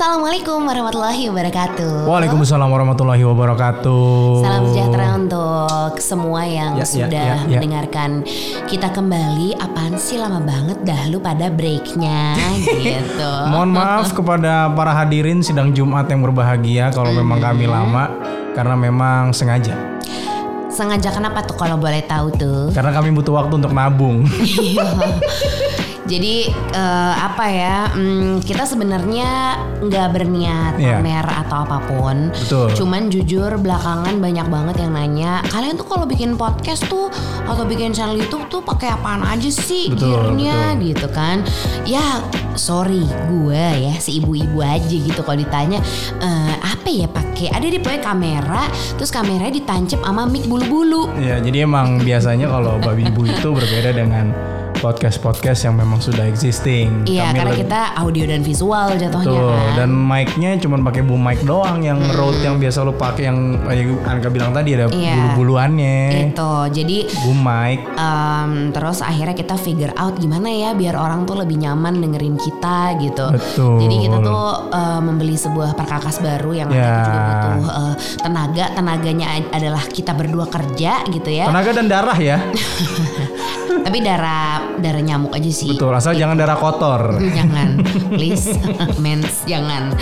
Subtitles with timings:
[0.00, 2.08] Assalamualaikum warahmatullahi wabarakatuh.
[2.08, 4.40] Waalaikumsalam warahmatullahi wabarakatuh.
[4.40, 7.60] Salam sejahtera untuk semua yang Ya, ya, sudah ya, ya.
[7.60, 8.24] mendengarkan
[8.64, 9.60] kita kembali.
[9.60, 12.32] Apaan sih lama banget dah lu pada breaknya
[12.64, 13.28] gitu.
[13.52, 18.08] Mohon maaf kepada para hadirin sidang Jumat yang berbahagia kalau memang kami lama
[18.56, 19.76] karena memang sengaja.
[20.72, 22.72] Sengaja kenapa tuh kalau boleh tahu tuh?
[22.72, 24.24] Karena kami butuh waktu untuk nabung.
[26.10, 27.86] Jadi eh, apa ya?
[27.86, 30.98] hmm, kita sebenarnya nggak berniat Iya.
[30.98, 32.34] pamer atau apa pun.
[32.34, 32.68] Betul.
[32.74, 37.06] Cuman jujur belakangan banyak banget yang nanya, kalian tuh kalau bikin podcast tuh
[37.46, 41.46] atau bikin channel YouTube tuh pakai apaan aja sih Betul, gearnya gitu kan?
[41.84, 42.02] Ya
[42.54, 45.78] sorry gue ya si ibu-ibu aja gitu kalau ditanya
[46.18, 47.48] "Eh, apa ya pakai?
[47.48, 48.62] Ada di pokoknya kamera,
[48.96, 51.06] terus kameranya ditancap sama mic bulu-bulu.
[51.16, 54.34] ya, jadi emang biasanya kalau babi ibu itu berbeda dengan
[54.80, 57.04] podcast-podcast yang memang sudah existing.
[57.04, 59.52] Iya, Kami karena kita audio dan visual jatuhnya Betul.
[59.52, 59.72] kan.
[59.76, 64.00] Dan mic-nya cuma pakai boom mic doang yang Rode yang biasa lo pakai yang yang
[64.02, 65.14] Anka bilang tadi ada Iya.
[65.36, 66.00] bulu-buluannya.
[66.26, 66.52] itu.
[66.72, 67.78] Jadi Boom mic.
[67.92, 72.96] em, terus akhirnya kita figure out gimana ya biar orang tuh lebih nyaman dengerin kita
[72.98, 73.26] gitu.
[73.30, 73.76] Betul.
[73.80, 76.80] Jadi kita tuh eh, membeli sebuah perkakas baru yang Ya.
[76.80, 78.64] nanti juga butuh eh, tenaga.
[78.72, 81.44] Tenaganya ad- adalah kita berdua kerja gitu ya.
[81.46, 82.38] Tenaga dan darah ya.
[83.78, 85.70] Tapi darah darah nyamuk aja sih.
[85.70, 87.22] Betul, asal jangan darah kotor.
[87.22, 87.78] jangan,
[88.10, 88.58] please,
[89.02, 89.94] mens, jangan.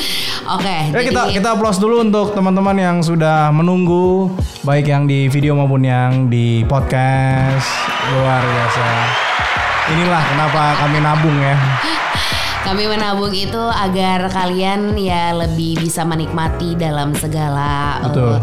[0.49, 4.33] Oke, Ya jadi kita kita applause dulu untuk teman-teman yang sudah menunggu
[4.65, 7.69] baik yang di video maupun yang di podcast
[8.17, 8.87] luar biasa.
[9.93, 11.57] Inilah kenapa kami nabung ya.
[12.59, 18.37] Kami menabung itu agar kalian ya lebih bisa menikmati dalam segala Betul.
[18.37, 18.41] eh,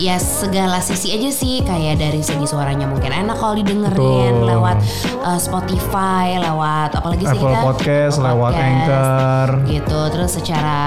[0.00, 4.48] ya segala sisi aja sih kayak dari segi suaranya mungkin enak kalau didengerin Betul.
[4.48, 4.76] lewat
[5.20, 9.48] eh, Spotify, lewat apalagi sih Apple kita Podcast, lewat Podcast, Anchor.
[9.68, 10.00] gitu.
[10.16, 10.78] Terus secara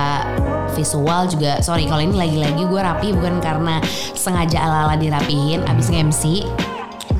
[0.73, 3.77] visual juga sorry kalau ini lagi-lagi gue rapi bukan karena
[4.15, 6.47] sengaja ala-ala dirapihin abis nge-MC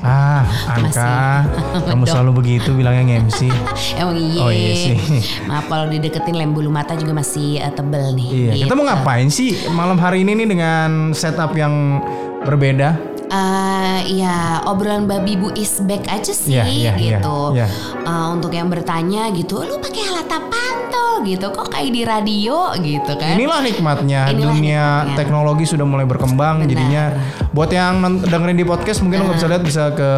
[0.02, 1.46] Ah, Anka,
[1.86, 3.46] kamu selalu begitu bilangnya MC.
[4.02, 4.98] emang iya, Oh, iya sih.
[5.46, 8.90] maaf kalau dideketin lem bulu mata juga masih eh, tebel nih Iya, kita mau gitu.
[8.90, 12.02] ngapain sih malam hari ini nih dengan setup yang
[12.42, 12.98] berbeda?
[13.30, 14.36] Eh, ya
[14.66, 17.54] obrolan babi bu is back aja sih Iya, iya, iya, gitu.
[17.54, 17.70] iya.
[18.02, 21.46] Eh, untuk yang bertanya gitu, lu pakai alat apaan tuh gitu?
[21.48, 23.34] Kok kayak di radio gitu kan?
[23.34, 25.16] Inilah nikmatnya Inilah dunia nikmatnya.
[25.16, 26.70] teknologi sudah mulai berkembang Benar.
[26.70, 27.04] jadinya
[27.50, 30.10] buat yang dengerin di podcast mungkin lo nggak bisa lihat bisa ke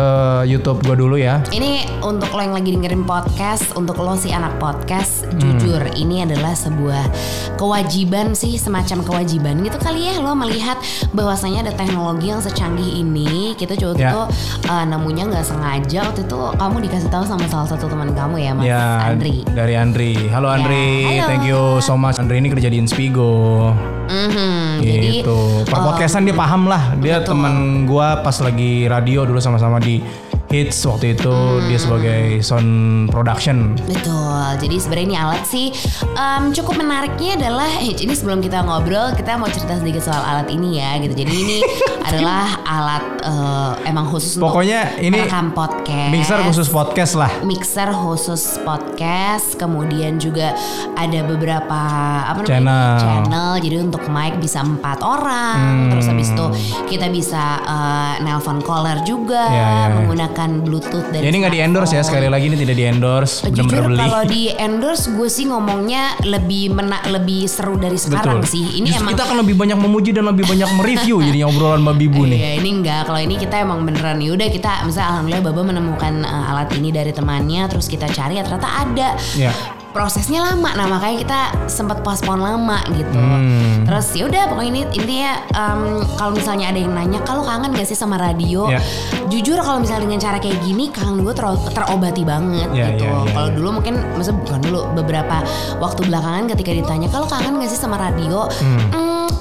[0.46, 1.40] YouTube gua dulu ya.
[1.48, 5.40] Ini untuk lo yang lagi dengerin podcast, untuk lo si anak podcast, Hmm.
[5.40, 7.04] jujur ini adalah sebuah
[7.56, 10.78] kewajiban sih, semacam kewajiban gitu kali ya lo melihat
[11.12, 13.54] bahwasanya ada teknologi yang secanggih ini.
[13.54, 14.12] Kita coba Ya.
[14.12, 14.26] tuh
[14.64, 18.52] eh, nemunya nggak sengaja waktu itu kamu dikasih tahu sama salah satu teman kamu ya,
[18.52, 19.46] Mas ya Andri.
[19.48, 20.14] dari Andri.
[20.28, 21.28] Halo Ya, Andri, halo.
[21.28, 22.16] thank you so much.
[22.24, 23.68] Andri ini kerja di Inspigo.
[24.08, 25.68] Mhm, Jadi gitu.
[25.68, 26.96] Per eh, podcastan dia paham lah.
[27.04, 27.36] Dia betul.
[27.36, 30.00] teman gua pas lagi radio dulu sama-sama di
[30.54, 31.66] Hits waktu itu Hmm.
[31.66, 32.72] dia sebagai sound
[33.10, 33.74] production.
[33.84, 34.22] Betul.
[34.62, 35.74] Jadi sebenarnya ini alat sih
[36.14, 40.46] em, cukup menariknya adalah eh, ini sebelum kita ngobrol kita mau cerita sedikit soal alat
[40.48, 41.14] ini ya gitu.
[41.16, 41.58] Jadi ini
[42.08, 46.10] adalah alat eh, emang khusus Pokoknya untuk ini merekam podcast.
[46.14, 47.32] Mixer khusus podcast lah.
[47.42, 50.54] Mixer khusus podcast, kemudian juga
[50.94, 51.80] ada beberapa
[52.24, 52.94] apa namanya Channel.
[53.00, 53.50] channel.
[53.58, 56.46] Jadi untuk mic bisa empat orang, terus habis itu
[56.88, 59.88] kita bisa eh, nelpon caller juga Ya, ya, ya.
[60.44, 63.34] Menggunakan Bluetooth dari Ya ini nggak di endorse ya sekali lagi ini tidak di endorse
[63.48, 64.00] Jujur benar-benar beli.
[64.04, 68.84] kalau di endorse gue sih ngomongnya lebih mena lebih seru dari sekarang sih.
[68.84, 71.96] Ini Justru emang kita akan lebih banyak memuji dan lebih banyak mereview jadinya obrolan Mbak
[72.00, 72.40] Bibu nih.
[72.40, 76.14] Iya ini enggak kalau ini kita emang beneran ya udah kita misalnya alhamdulillah Baba menemukan
[76.28, 79.10] uh, alat ini dari temannya terus kita cari ya ternyata ada.
[79.38, 79.54] Ya.
[79.94, 81.40] Prosesnya lama nah makanya kita
[81.70, 83.14] sempat postpone lama gitu.
[83.14, 83.86] Hmm.
[83.86, 85.82] Terus ya udah pokoknya ini intinya um,
[86.18, 88.74] kalau misalnya ada yang nanya kalau kangen gak sih sama radio?
[88.74, 88.82] Ya.
[89.30, 93.06] Jujur kalau misalnya dengan cara kayak gini kangen gue ter terobati banget Ya, gitu.
[93.06, 93.54] ya, ya, kalau ya.
[93.54, 95.38] dulu mungkin maksudnya bukan dulu beberapa
[95.78, 98.50] waktu belakangan ketika ditanya kalau kangen gak sih sama radio?
[98.50, 98.82] Hmm,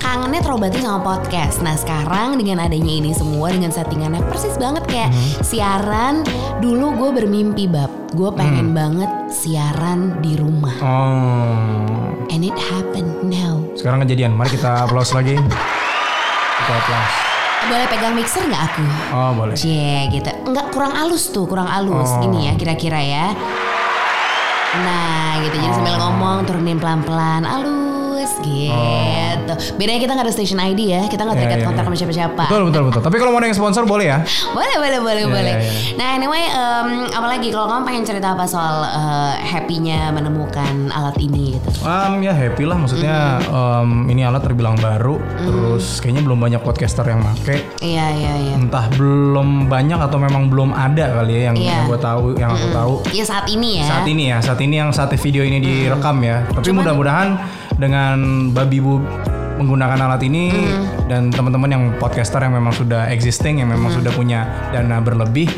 [0.02, 1.62] kangennya terobati sama podcast.
[1.62, 5.31] Nah sekarang dengan adanya ini semua dengan settingannya persis banget kayak Hmm.
[5.40, 6.14] siaran.
[6.58, 8.76] Dulu gue bermimpi bab, gue pengen Hmm.
[8.76, 10.75] banget siaran di rumah.
[10.82, 12.26] Oh.
[12.28, 13.62] And it happened now.
[13.78, 14.34] Sekarang kejadian.
[14.34, 15.38] Mari kita applause lagi.
[16.52, 17.14] Kita applause.
[17.62, 18.84] Boleh pegang mixer nggak aku?
[19.10, 19.55] Oh boleh.
[19.55, 20.31] Cie gitu.
[20.46, 22.06] Enggak kurang halus tuh, kurang halus.
[22.08, 22.22] Oh.
[22.22, 23.26] Ini ya kira-kira ya.
[24.72, 27.43] Nah gitu jadi sambil ngomong turunin pelan-pelan.
[27.43, 27.91] Alus
[28.22, 29.52] bagus gitu.
[29.74, 31.90] Bedanya kita nggak ada station ID ya, kita nggak Iya, terikat iya, kontrak iya.
[31.90, 32.42] sama siapa-siapa.
[32.46, 33.00] Betul betul betul.
[33.02, 34.19] Tapi kalau mau ada yang sponsor boleh ya.
[34.54, 35.54] Boleh, boleh, boleh, Iya, boleh.
[35.58, 35.98] iya, iya.
[35.98, 41.58] Nah, anyway, em, apalagi kalau kamu pengen cerita apa soal eh, happy-nya menemukan alat ini
[41.58, 41.69] gitu?
[41.82, 47.02] Um, ya happy lah maksudnya um, ini alat terbilang baru terus kayaknya belum banyak podcaster
[47.02, 48.52] yang make Iya, iya, iya.
[48.54, 51.72] entah belum banyak atau memang belum ada kali ya yang, Iya.
[51.74, 53.86] yang gue tahu yang aku tahu Ya saat ini ya.
[53.90, 57.28] saat ini ya saat ini yang saat video ini direkam ya tapi mudah-mudahan
[57.82, 59.02] dengan babi bu
[59.58, 60.55] menggunakan alat ini
[61.11, 65.50] dan teman-teman yang podcaster yang memang sudah existing yang memang sudah punya dana berlebih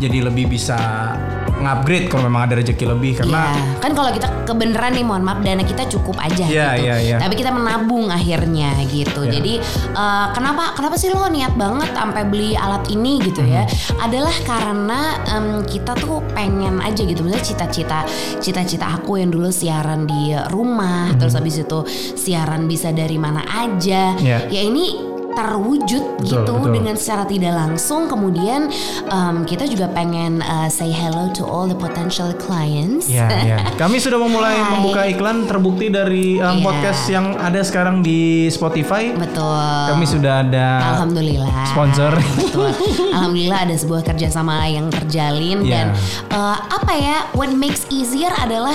[0.00, 1.12] jadi lebih bisa
[1.56, 3.80] ngupgrade kalau memang ada rezeki lebih karena Iya.
[3.80, 6.84] kan kalau kita kebenaran nih mohon maaf dana kita cukup aja Iya, gitu.
[6.84, 7.16] iya, iya.
[7.16, 9.24] Tapi kita menabung akhirnya gitu.
[9.24, 9.32] Iya.
[9.40, 9.52] Jadi
[9.96, 13.64] eh, kenapa kenapa sih lo niat banget sampai beli alat ini gitu ya?
[13.64, 14.04] Mm-hmm.
[14.04, 15.00] Adalah karena
[15.32, 17.24] em, kita tuh pengen aja gitu.
[17.24, 18.00] Misalnya cita-cita
[18.38, 21.78] cita-cita aku yang dulu siaran di rumah, terus habis itu
[22.14, 24.12] siaran bisa dari mana aja.
[24.20, 24.50] Iya.
[24.52, 25.05] Ya ini
[25.36, 26.72] terwujud Betul, gitu betul.
[26.72, 28.72] dengan secara tidak langsung kemudian
[29.06, 33.58] em, kita juga pengen eh, say hello to all the potential clients Ya, ya.
[33.80, 34.70] Kami sudah memulai Hai.
[34.72, 36.64] membuka iklan terbukti dari um, Iya.
[36.64, 38.16] podcast yang ada sekarang di
[38.48, 39.12] Spotify.
[39.12, 42.16] betul Kami sudah ada Alhamdulillah sponsor.
[42.34, 42.72] betul
[43.14, 45.70] Alhamdulillah ada sebuah kerjasama yang terjalin Iya.
[45.70, 45.86] dan
[46.30, 48.72] eh, apa ya what makes easier adalah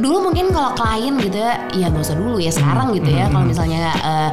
[0.00, 3.26] dulu mungkin kalau klien gitu ya ya nggak usah dulu ya sekarang gitu Hmm, ya
[3.28, 4.30] kalau misalnya eh,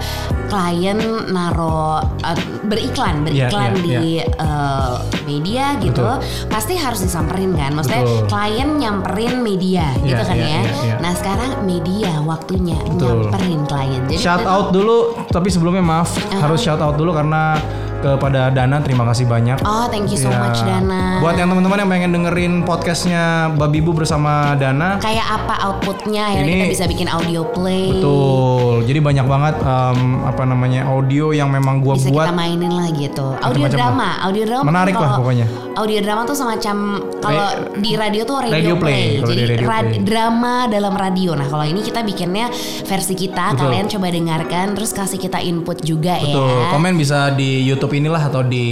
[0.48, 1.00] klien
[1.30, 4.94] naro eh, beriklan beriklan Iya, iya, di eh,
[5.28, 6.08] media gitu
[6.48, 7.76] pasti harus disamperin kan.
[7.76, 8.26] Maksudnya Betul.
[8.32, 10.52] klien nyamperin media Iya, gitu kan iya, ya.
[10.58, 10.96] iya, iya.
[11.04, 13.28] nah sekarang media waktunya Betul.
[13.28, 14.02] nyamperin klien.
[14.08, 14.98] Jadi Shout out dulu,
[15.28, 17.60] tapi sebelumnya maaf harus shout out dulu karena
[18.00, 19.58] kepada Dana terima kasih banyak.
[19.62, 20.40] oh thank you so Ya.
[20.40, 25.56] much Dana Buat yang teman-teman yang pengen dengerin podcastnya Babi Bu bersama Dana, kayak apa
[25.64, 28.84] outputnya ya Ini- kita bisa bikin audio play betul.
[28.84, 32.26] Jadi banyak banget um, apa namanya audio yang memang gua bisa buat.
[32.26, 35.48] kita mainin lah gitu audio Macam-macam drama audio drama Menarik lah pokoknya.
[35.76, 36.76] audio drama tuh semacam
[37.18, 37.46] kalau
[37.76, 40.02] di radio tuh radio, Radio play, play, jadi di radio rad- play.
[40.02, 42.48] drama dalam radio nah kalau ini kita bikinnya
[42.84, 43.62] versi kita Betul.
[43.64, 46.46] kalian coba dengarkan terus kasih kita input juga Betul.
[46.48, 48.66] ya Komen bisa di YouTube inilah atau di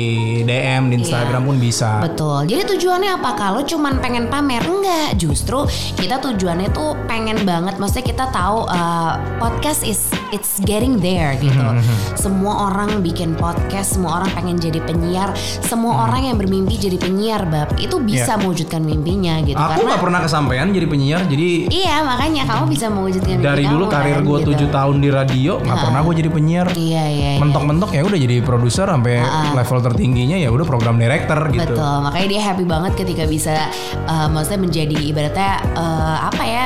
[0.43, 2.03] DM di Instagram pun bisa.
[2.03, 2.49] Betul.
[2.49, 3.31] Jadi tujuannya apa?
[3.37, 5.63] Kalau cuman pengen pamer enggak, justru
[5.95, 7.79] kita tujuannya tuh pengen banget.
[7.79, 11.55] Maksudnya kita tahu uh, podcast is it's getting there gitu.
[11.55, 15.31] Mm-hmm, Semua orang bikin podcast, semua orang pengen jadi penyiar,
[15.63, 18.23] semua orang yang bermimpi jadi penyiar, bab itu bisa.
[18.25, 18.33] Iya.
[18.35, 19.55] mewujudkan mimpinya gitu.
[19.55, 23.85] Aku nggak pernah kesampaian jadi penyiar, jadi iya makanya kamu bisa mewujudkan mimpi dari dulu
[23.87, 24.65] kamu, karir kan, gue gitu.
[24.73, 26.67] tahun di radio nggak pernah gue jadi penyiar.
[26.73, 27.29] Iya iya.
[27.37, 27.41] iya.
[27.41, 31.73] Mentok-mentok ya udah jadi produser sampai level tertingginya ya udah program director gitu.
[31.73, 33.69] Betul, makanya dia happy banget ketika bisa
[34.03, 36.63] uh, maksudnya menjadi ibaratnya uh, apa ya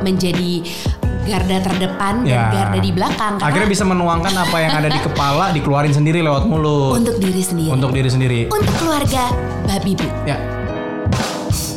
[0.00, 0.64] menjadi
[1.22, 2.44] garda terdepan dan Ya.
[2.48, 6.48] garda di belakang karena Akhirnya bisa menuangkan apa yang ada di kepala dikeluarin sendiri lewat
[6.48, 8.40] mulut untuk diri sendiri, untuk diri sendiri.
[8.48, 9.28] untuk keluarga
[9.68, 10.08] babi bu.
[10.24, 10.57] Ya.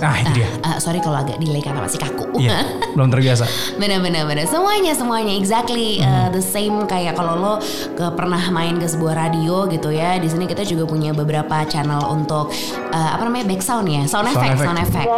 [0.02, 0.50] Nah dia.
[0.66, 2.26] Uh, sorry kalau agak delay karena masih kaku.
[2.36, 2.66] Iya,
[2.98, 3.46] belum terbiasa.
[3.78, 4.50] Benar-benar benar.
[4.50, 6.10] Semuanya semuanya exactly Hmm.
[6.10, 7.54] uh, the same kayak kalau lo
[7.94, 10.18] ke pernah main ke sebuah radio gitu ya.
[10.18, 12.50] Di sini kita juga punya beberapa channel untuk
[12.90, 14.66] uh, apa namanya back sound ya, sound Sound effect, effect.
[14.66, 15.10] sound effect.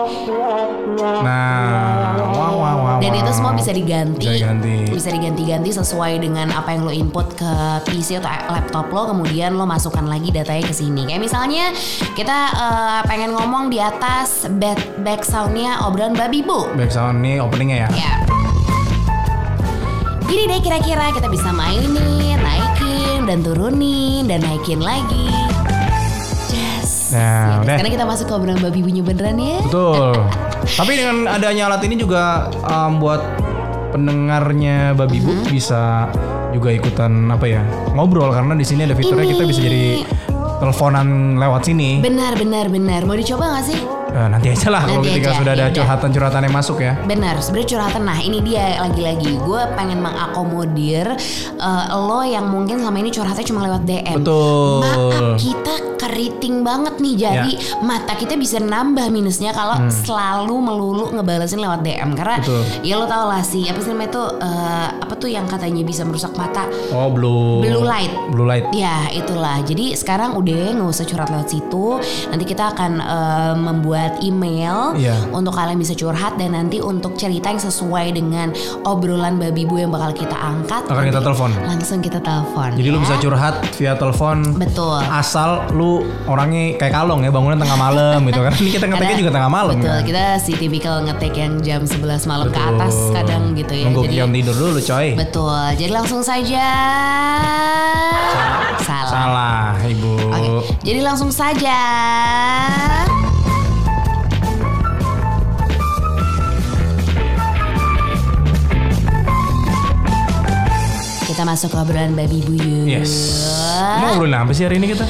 [1.23, 2.97] Nah, wow wow wow.
[2.99, 4.25] Dan itu semua bisa diganti.
[4.25, 4.75] Bisa diganti.
[4.89, 7.51] Bisa diganti-ganti sesuai dengan apa yang lo input ke
[7.85, 11.05] PC atau laptop lo, kemudian lo masukkan lagi datanya ke sini.
[11.05, 11.71] Kayak misalnya
[12.13, 16.65] kita eh, pengen ngomong di atas back back soundnya obrolan babi bu.
[16.73, 17.89] Back sound nih openingnya ya.
[17.93, 18.13] Ya.
[20.25, 21.93] Gini deh kira-kira kita bisa mainin,
[22.35, 25.29] naikin dan turunin dan naikin lagi.
[26.49, 27.13] Yes.
[27.13, 27.75] Nah, Ya, udah.
[27.77, 29.61] Sekarang kita masuk ke obrolan babi bunyi beneran ya.
[29.61, 30.17] Betul.
[30.79, 33.21] Tapi dengan adanya alat ini juga um, buat
[33.93, 35.53] pendengarnya Babi Bu Mm-hmm.
[35.53, 36.09] bisa
[36.49, 37.61] juga ikutan apa ya
[37.93, 39.85] ngobrol karena di sini ada fiturnya Ini- kita bisa jadi
[40.57, 42.01] teleponan lewat sini.
[42.01, 43.05] Benar, benar, benar.
[43.05, 43.77] Mau dicoba gak sih?
[44.13, 46.93] Eh, nanti aja lah kalau ketika aja, sudah ada curhatan-curhatan yang masuk ya.
[47.01, 48.01] Benar, sebenarnya curhatan.
[48.05, 49.41] Nah, ini dia lagi-lagi.
[49.41, 51.17] Gue pengen mengakomodir
[51.57, 54.15] eh, lo yang mungkin selama ini curhatnya cuma lewat DM.
[54.21, 54.85] Betul.
[54.85, 57.15] Maaf kita keriting banget nih.
[57.17, 57.79] Jadi Ya.
[57.79, 62.11] mata kita bisa nambah minusnya kalau selalu melulu ngebalesin lewat DM.
[62.13, 62.43] Karena Hmm.
[62.43, 62.61] Betul.
[62.81, 66.01] ya lo tau lah sih apa sih namanya itu eh, apa tuh yang katanya bisa
[66.01, 66.65] merusak mata.
[66.89, 67.61] Oh blue.
[67.61, 68.11] Blue light.
[68.29, 68.65] Blue light.
[68.71, 69.61] Ya itulah.
[69.61, 71.85] Jadi sekarang udah nggak usah curhat lewat situ.
[72.27, 73.21] Nanti kita akan eh,
[73.55, 75.15] membuat email Iya.
[75.29, 78.49] untuk kalian bisa curhat dan nanti untuk cerita yang sesuai dengan
[78.83, 80.83] obrolan babi bu yang bakal kita angkat.
[80.85, 81.51] Akan kita telepon.
[81.61, 82.73] Langsung kita telepon.
[82.73, 82.97] Jadi ya.
[82.97, 84.55] bisa curhat via telepon.
[84.55, 84.97] Betul.
[85.03, 85.92] Asal lu
[86.25, 88.53] orangnya kayak kalong ya bangunnya tengah malam gitu kan.
[88.57, 90.01] Ini kita ngeteknya juga tengah malam betul, ya.
[90.01, 93.13] kita si tipikal ngetek yang jam 11 malam ke atas Betul.
[93.19, 93.85] kadang gitu ya.
[93.89, 95.07] Nunggu Jadi tidur dulu coy.
[95.13, 95.65] betul.
[95.77, 96.65] Jadi langsung saja
[98.83, 99.11] salah.
[99.11, 100.13] Salah ibu.
[100.31, 100.49] Oke,
[100.83, 101.79] jadi langsung saja.
[111.23, 112.85] Kita masuk ke obrolan babi buyut.
[112.85, 113.11] Yes.
[113.97, 115.07] Mau ngobrolin apa sih hari ini kita?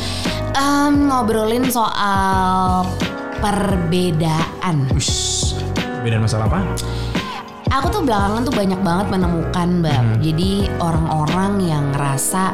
[0.53, 2.86] Em, ngobrolin soal
[3.41, 4.86] perbedaan.
[4.93, 5.57] Ush,
[6.05, 6.62] beda masalah apa?
[7.73, 9.97] Aku tuh belakangan tuh banyak banget menemukan mbak.
[9.97, 10.21] Hmm.
[10.21, 12.53] Jadi orang-orang yang ngerasa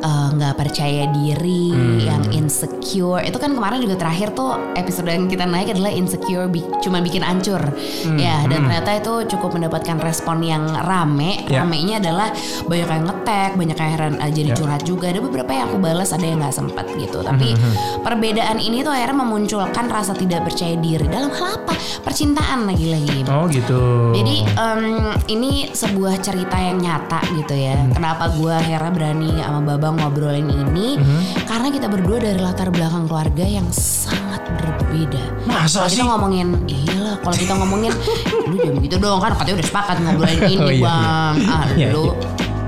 [0.00, 2.00] eh, nggak percaya diri, Hmm.
[2.00, 3.20] yang insecure.
[3.20, 7.20] Itu kan kemarin juga terakhir tuh episode yang kita naik adalah insecure bi- cuma bikin
[7.20, 7.60] ancur.
[7.60, 8.16] Hmm.
[8.16, 11.44] Ya dan ternyata itu cukup mendapatkan respon yang rame.
[11.44, 11.60] Ya.
[11.60, 12.32] Ramenya adalah
[12.64, 14.56] banyak yang ngetek, banyak yang heran eh, jadi Ya.
[14.56, 15.10] curhat juga.
[15.10, 17.20] Ada beberapa yang aku balas, ada yang nggak sempat gitu.
[17.20, 21.74] Tapi Hmm, perbedaan ini tuh akhirnya memunculkan rasa tidak percaya diri dalam hal apa?
[22.00, 23.28] Percintaan lagi-lagi.
[23.28, 24.16] Oh gitu.
[24.16, 24.80] Jadi em,
[25.26, 27.74] ini sebuah cerita yang nyata gitu ya.
[27.74, 27.92] Hmm.
[27.92, 31.00] Kenapa gue akhirnya berani sama Baba ngobrolin ini?
[31.00, 31.22] Hmm.
[31.48, 35.22] Karena kita berdua dari latar belakang keluarga yang sangat berbeda.
[35.44, 35.96] Masa Kalau sih?
[35.96, 37.16] kita ngomongin, iyalah.
[37.20, 37.92] Kalau kita ngomongin,
[38.48, 39.32] lu jangan gitu dong kan.
[39.34, 41.34] Katanya udah sepakat ngobrolin ini Oh, iya, bang.
[41.48, 42.04] Ah Iya, lu.
[42.04, 42.14] iya.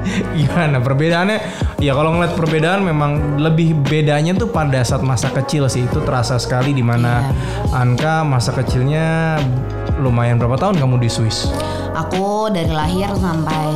[0.38, 1.38] Gimana perbedaannya?
[1.78, 6.38] Ya kalau ngeliat perbedaan memang lebih bedanya tuh pada saat masa kecil sih itu terasa
[6.38, 7.32] sekali di mana Iya.
[7.76, 9.38] Anka masa kecilnya
[9.98, 11.50] lumayan berapa tahun kamu di Swiss?
[11.92, 13.68] Aku dari lahir sampai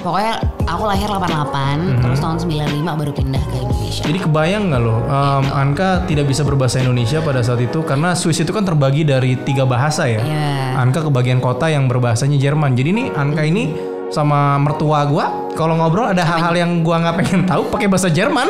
[0.00, 0.34] pokoknya
[0.64, 2.00] aku lahir 88, Mhm.
[2.00, 4.02] terus tahun 95 baru pindah ke Indonesia.
[4.04, 8.40] Jadi kebayang nggak loh, um, Anka tidak bisa berbahasa Indonesia pada saat itu karena Swiss
[8.40, 10.20] itu kan terbagi dari tiga bahasa ya.
[10.20, 10.76] Iya.
[10.76, 12.76] Anka ke bagian kota yang berbahasanya Jerman.
[12.76, 15.26] Jadi nih Anka ini sama mertua gua.
[15.52, 18.46] Kalau ngobrol ada hal-hal yang gua nggak pengen tahu pakai bahasa Jerman.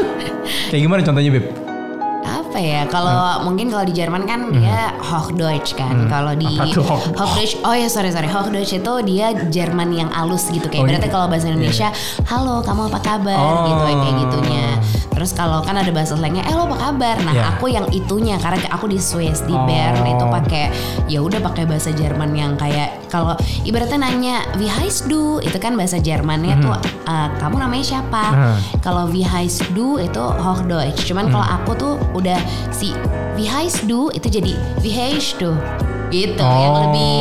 [0.69, 1.47] Kayak gimana contohnya Beb?
[2.25, 2.87] apa ya?
[2.87, 3.11] Kalau
[3.43, 6.07] mungkin kalau di Jerman kan dia Hochdeutsch kan.
[6.07, 6.71] Kalau di Hmm.
[6.71, 8.27] Tuh Hoch- Hochdeutsch oh ya sorry sorry.
[8.27, 10.65] Hochdeutsch itu dia Jerman yang halus gitu.
[10.65, 11.13] Kayak Oh, berarti iya.
[11.13, 11.89] kalau bahasa Indonesia
[12.25, 13.35] halo kamu apa kabar?
[13.37, 13.67] Oh.
[13.67, 14.65] gitu kayak gitunya
[15.15, 17.45] terus kalau kan ada bahasa slangnya eh lo apa kabar nah Iya.
[17.53, 19.63] aku yang itunya karena aku di Swiss di Oh.
[19.65, 20.65] Bern itu pakai
[21.07, 25.73] ya udah pakai bahasa Jerman yang kayak kalau ibaratnya nanya wie heißt du itu kan
[25.73, 28.59] bahasa Jermannya tuh eh, kamu namanya siapa Hmm.
[28.81, 31.05] kalau wie heißt du itu Hochdeutsch.
[31.05, 32.37] Cuman kalau aku tuh udah
[32.71, 32.91] si
[33.35, 35.55] wie heißt du itu jadi wie heißt du
[36.15, 36.81] gitu yang Oh.
[36.87, 37.15] lebih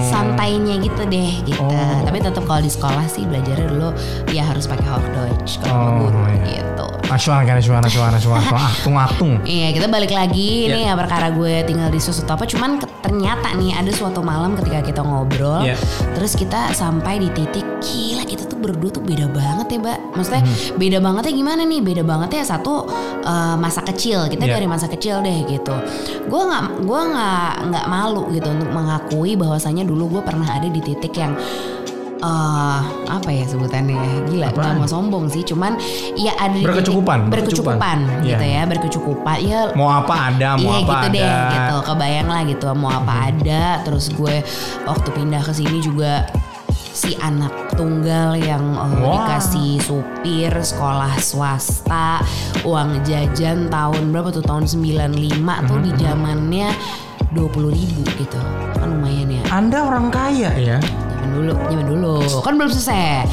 [0.00, 1.60] santainya gitu deh gitu.
[1.60, 2.00] Oh.
[2.02, 3.88] Tapi tetap kalau di sekolah sih belajarnya dulu
[4.30, 6.64] ya harus pakai Hochdeutsch kalau Oh, guru iya.
[6.64, 6.86] gitu.
[7.10, 8.38] Asyuan kan asyuan asyuan asyuan
[8.70, 9.32] atung atung.
[9.42, 10.68] Iya kita balik lagi Ya.
[10.70, 14.78] ini ya perkara gue tinggal di susu apa cuman ternyata nih ada suatu malam ketika
[14.80, 15.74] kita ngobrol Ya.
[16.14, 20.42] terus kita sampai di titik gila kita tuh berdua tuh beda banget ya mbak maksudnya
[20.42, 20.78] Hmm.
[20.78, 22.86] beda banget ya gimana nih beda banget ya satu
[23.20, 24.54] eh, masa kecil kita Ya.
[24.54, 25.74] dari masa kecil deh gitu
[26.22, 30.78] gue nggak gue nggak nggak malu gitu untuk mengakui bahwasanya dulu gue pernah ada di
[30.78, 31.34] titik yang
[32.20, 33.96] eh apa ya sebutannya
[34.28, 35.72] gila nggak mau sombong sih cuman
[36.14, 37.98] ya ada di titik- Berkecukupan, berkecukupan, berkecukupan.
[38.22, 38.52] gitu Iya.
[38.52, 41.08] ya berkecukupan ya Mau apa ada, mau Iya apa gitu ada.
[41.08, 44.44] Deh gitu kebayang lah gitu mau apa ada terus gue
[44.84, 46.28] waktu pindah ke sini juga
[46.92, 49.24] si anak tunggal yang uh, Wah.
[49.24, 52.20] dikasih supir sekolah swasta
[52.60, 55.08] uang jajan tahun berapa tuh tahun 95
[55.64, 55.86] tuh Hmm.
[55.86, 56.68] di zamannya
[57.34, 58.38] 20 ribu gitu
[58.74, 60.78] kan lumayan ya Anda orang kaya ya?
[61.20, 62.16] Zaman dulu, zaman dulu.
[62.40, 63.28] Kan belum selesai.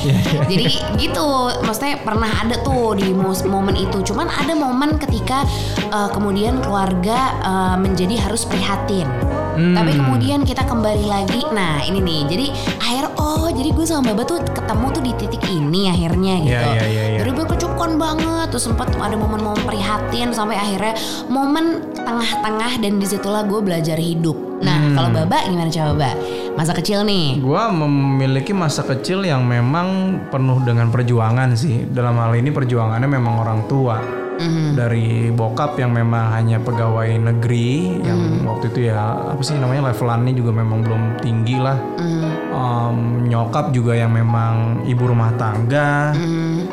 [0.52, 0.66] Jadi
[1.00, 1.28] gitu,
[1.64, 4.04] maksudnya pernah ada tuh di momen itu.
[4.04, 5.48] Cuman ada momen ketika
[5.96, 9.08] uh, kemudian keluarga uh, menjadi harus prihatin.
[9.58, 9.74] Hmm.
[9.74, 11.42] Tapi kemudian kita kembali lagi.
[11.50, 12.46] Nah ini nih, jadi
[12.78, 16.54] akhir oh jadi gue sama Baba tuh ketemu tuh di titik ini akhirnya gitu.
[16.54, 17.20] Iya, iya, iya, iya.
[17.26, 20.94] Dari berkecukupan banget, terus sempat ada momen-momen prihatin sampai akhirnya
[21.26, 24.38] momen tengah-tengah dan di situlah gue belajar hidup.
[24.62, 24.94] Nah Hmm.
[24.94, 26.12] kalau Baba gimana coba Baba?
[26.58, 27.38] Masa kecil nih.
[27.38, 31.86] Gua memiliki masa kecil yang memang penuh dengan perjuangan sih.
[31.86, 34.27] Dalam hal ini perjuangannya memang orang tua.
[34.38, 34.78] Mhm.
[34.78, 38.46] Dari bokap yang memang hanya pegawai negeri yang Hmm.
[38.46, 38.98] waktu itu ya
[39.34, 41.78] apa sih namanya levelannya juga memang belum tinggi lah.
[41.98, 42.30] Mhm.
[42.54, 46.14] Em, nyokap juga yang memang ibu rumah tangga.
[46.14, 46.67] Mhm.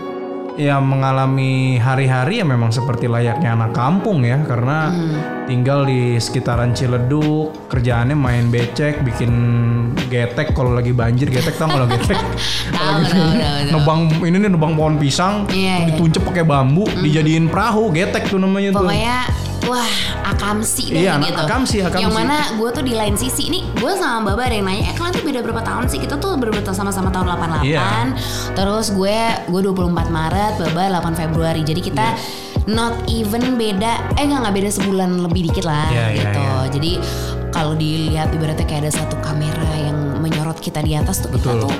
[0.54, 5.18] Ya mengalami hari-hari ya memang seperti layaknya anak kampung ya karena Hmm.
[5.44, 9.32] tinggal di sekitaran Ciledug kerjaannya main becek bikin
[10.06, 12.16] getek kalau lagi banjir getek tau kalau getek
[12.70, 13.66] tahu, tahu.
[13.68, 15.86] nebang ini nih nebang pohon pisang Iya, iya.
[15.90, 19.18] dituncep pakai bambu dijadiin perahu getek tuh namanya tuh Pokoknya
[19.64, 19.90] wah
[20.26, 21.40] akamsi deh Iya, gitu.
[21.40, 22.02] akamsi, akamsi.
[22.02, 24.94] Yang mana gue tuh di lain sisi ini gue sama Baba ada yang nanya, eh
[24.94, 25.98] kalian tuh beda berapa tahun sih?
[25.98, 27.64] Kita tuh berbeda sama-sama tahun 88.
[27.64, 27.82] Iya.
[28.52, 29.16] Terus gue
[29.46, 31.62] gue 24 Maret, Baba 8 Februari.
[31.62, 32.52] Jadi kita Iya.
[32.64, 36.40] not even beda eh nggak nggak beda sebulan lebih dikit lah Iya, iya, gitu.
[36.40, 36.56] iya.
[36.72, 36.92] Jadi
[37.52, 40.03] kalau dilihat ibaratnya kayak ada satu kamera yang
[40.64, 41.68] kita di atas tuh kita Betul.
[41.68, 41.74] tuh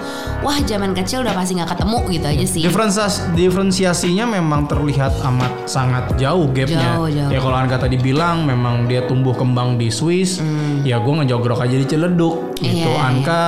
[0.45, 2.63] wah zaman kecil udah pasti nggak ketemu gitu aja sih.
[2.69, 7.01] Diferensias, diferensiasinya memang terlihat amat sangat jauh gapnya.
[7.01, 7.31] Jauh, jauh.
[7.33, 10.45] Ya kalau Anka tadi bilang memang dia tumbuh kembang di Swiss,
[10.85, 12.53] ya gue ngejogrok aja di Ciledug.
[12.61, 12.69] Gitu.
[12.69, 12.93] Hmm.
[12.93, 13.43] Iya, Anka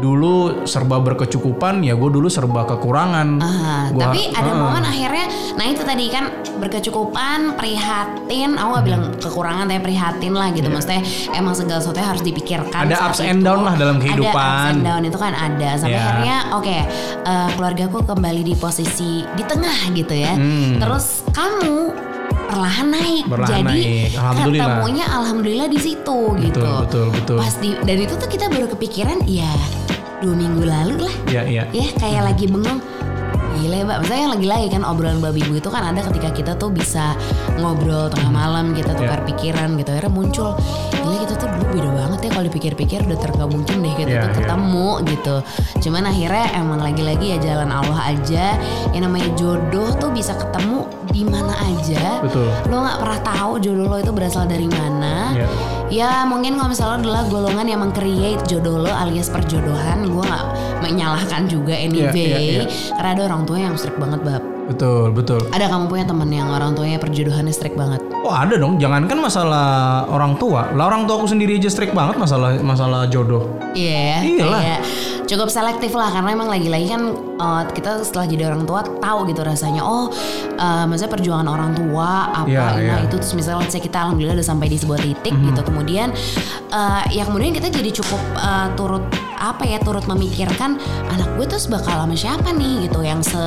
[0.00, 3.28] dulu serba berkecukupan, ya gue dulu serba kekurangan.
[3.38, 4.58] Ah, Gua- tapi ada Heeh.
[4.58, 6.24] momen akhirnya, nah itu tadi kan
[6.56, 10.66] berkecukupan, prihatin, aku gak bilang kekurangan tapi prihatin lah gitu.
[10.66, 11.02] Maksudnya
[11.32, 12.88] emang segala sesuatu harus dipikirkan.
[12.88, 14.70] Ada ups and down lah dalam Ada ups kehidupan.
[14.70, 15.70] and down itu kan ada.
[15.76, 16.04] Sampai Ya.
[16.06, 16.76] akhirnya oke,
[17.22, 20.32] eh, keluargaku kembali di posisi di tengah gitu ya.
[20.32, 20.80] Hmm.
[20.80, 21.78] Terus kamu
[22.46, 23.24] perlahan naik.
[23.26, 24.66] Perlahan Jadi naik, alhamdulillah.
[24.74, 26.60] ketemunya alhamdulillah di situ gitu.
[26.82, 27.36] betul, betul.
[27.38, 29.50] Pas di dan itu tuh kita baru kepikiran ya
[30.20, 31.64] dua minggu lalu lah Ya, ya.
[31.70, 32.80] ya kayak lagi bengong
[33.52, 36.52] gila ya mbak misalnya yang lagi-lagi kan obrolan babi bu itu kan ada ketika kita
[36.54, 37.12] tuh bisa
[37.56, 39.26] ngobrol tengah malam kita tukar Ya.
[39.26, 40.48] pikiran gitu akhirnya muncul
[40.94, 44.22] gila kita tuh dulu beda banget ya kalau dipikir-pikir udah tergak mungkin deh kita Ya,
[44.22, 44.36] tuh ya.
[44.38, 45.34] ketemu gitu
[45.82, 48.44] cuman akhirnya emang lagi-lagi ya jalan Allah aja
[48.92, 50.78] yang namanya jodoh tuh bisa ketemu
[51.10, 52.48] di mana aja Betul.
[52.64, 55.46] lo nggak pernah tahu jodoh lo itu berasal dari mana Ya.
[55.90, 60.46] Ya mungkin kalau misalnya lo adalah golongan yang meng-create jodoh lo alias perjodohan Gue gak
[60.86, 62.64] menyalahkan juga anyway Iya, iya, iya.
[62.94, 65.42] Karena ada orang tua yang strict banget bab Betul, betul.
[65.50, 70.04] Ada kamu punya temen yang orang tuanya perjodohannya strict banget Oh ada dong, jangankan masalah
[70.12, 73.48] orang tua, lah orang tua aku sendiri aja strict banget masalah masalah jodoh.
[73.72, 74.60] Iya Iyalah.
[74.60, 74.80] kayak
[75.30, 77.02] cukup selektif lah Karena emang lagi-lagi kan
[77.38, 80.10] uh, kita setelah jadi orang tua tahu gitu rasanya Oh
[80.56, 82.96] uh, maksudnya perjuangan orang tua apa Iya, nah iya.
[83.06, 85.46] itu terus misalnya let's say kita alhamdulillah udah sampai di sebuah titik Mhm.
[85.48, 86.08] gitu Kemudian
[86.68, 89.06] uh, ya kemudian kita jadi cukup uh, turut
[89.36, 93.38] apa ya turut memikirkan anak gue terus bakal sama siapa nih gitu yang se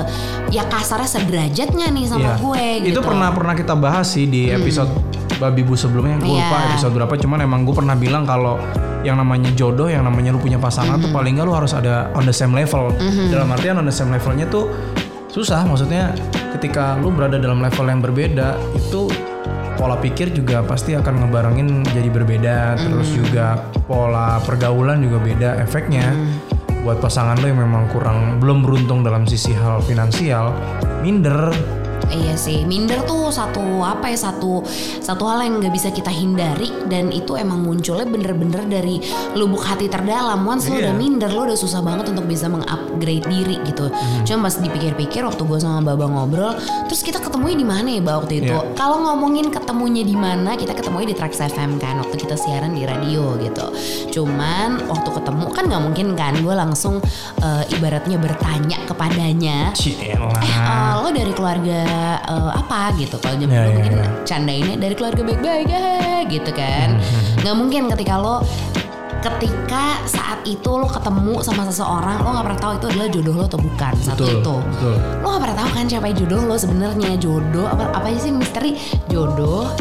[0.49, 2.35] ya kasarnya sederajatnya nih sama Iya.
[2.39, 2.97] gue gitu.
[2.97, 4.89] Itu pernah pernah kita bahas sih di episode
[5.35, 6.67] babi bu sebelumnya, gue lupa Iya.
[6.71, 7.13] episode berapa.
[7.13, 8.57] Cuman emang gue pernah bilang kalau
[9.03, 12.23] yang namanya jodoh, yang namanya lu punya pasangan tuh paling nggak lu harus ada on
[12.23, 12.89] the same level.
[13.29, 14.71] Dalam artian on the same levelnya tuh
[15.29, 15.67] susah.
[15.67, 16.15] Maksudnya
[16.55, 19.11] ketika lu berada dalam level yang berbeda itu
[19.75, 22.79] pola pikir juga pasti akan ngebarengin jadi berbeda.
[22.79, 26.15] Terus juga pola pergaulan juga beda efeknya.
[26.83, 30.51] Buat pasangan lo yang memang kurang belum beruntung dalam sisi hal finansial,
[30.99, 31.51] minder
[32.09, 34.61] Iya sih, minder tuh satu apa ya satu
[34.99, 38.99] satu hal yang nggak bisa kita hindari dan itu emang munculnya bener-bener dari
[39.33, 40.43] lubuk hati terdalam.
[40.43, 40.89] Once lo Iya.
[40.89, 43.87] udah minder, lo udah susah banget untuk bisa mengupgrade diri gitu.
[43.87, 44.23] Hmm.
[44.25, 46.53] Cuma pas dipikir-pikir waktu gue sama Baba ngobrol,
[46.85, 48.51] terus kita ketemunya di mana ya Ba waktu itu?
[48.53, 48.75] Iya.
[48.75, 52.83] Kalau ngomongin ketemunya di mana, kita ketemunya di Trax FM kan waktu kita siaran di
[52.83, 53.65] radio gitu.
[54.11, 56.99] Cuman waktu ketemu kan nggak mungkin kan gue langsung
[57.41, 59.71] eh, ibaratnya bertanya kepadanya.
[60.53, 61.81] Eh, lo dari keluarga
[62.19, 63.15] eh, apa gitu.
[63.17, 64.05] Kalau zaman Ya, dulu ya, mungkin ya.
[64.23, 66.89] candainnya dari keluarga baik-baik ah, gitu kan.
[66.95, 68.35] Hmm, nggak mungkin ketika lo
[69.19, 73.43] ketika saat itu lo ketemu sama seseorang lo nggak pernah tahu itu adalah jodoh lo
[73.47, 74.55] atau bukan satu Betul, itu.
[74.67, 74.95] betul.
[75.15, 77.09] lo nggak pernah tahu kan siapa jodoh lo sebenarnya.
[77.15, 78.75] Jodoh apa apa sih misteri?
[79.07, 79.71] Jodoh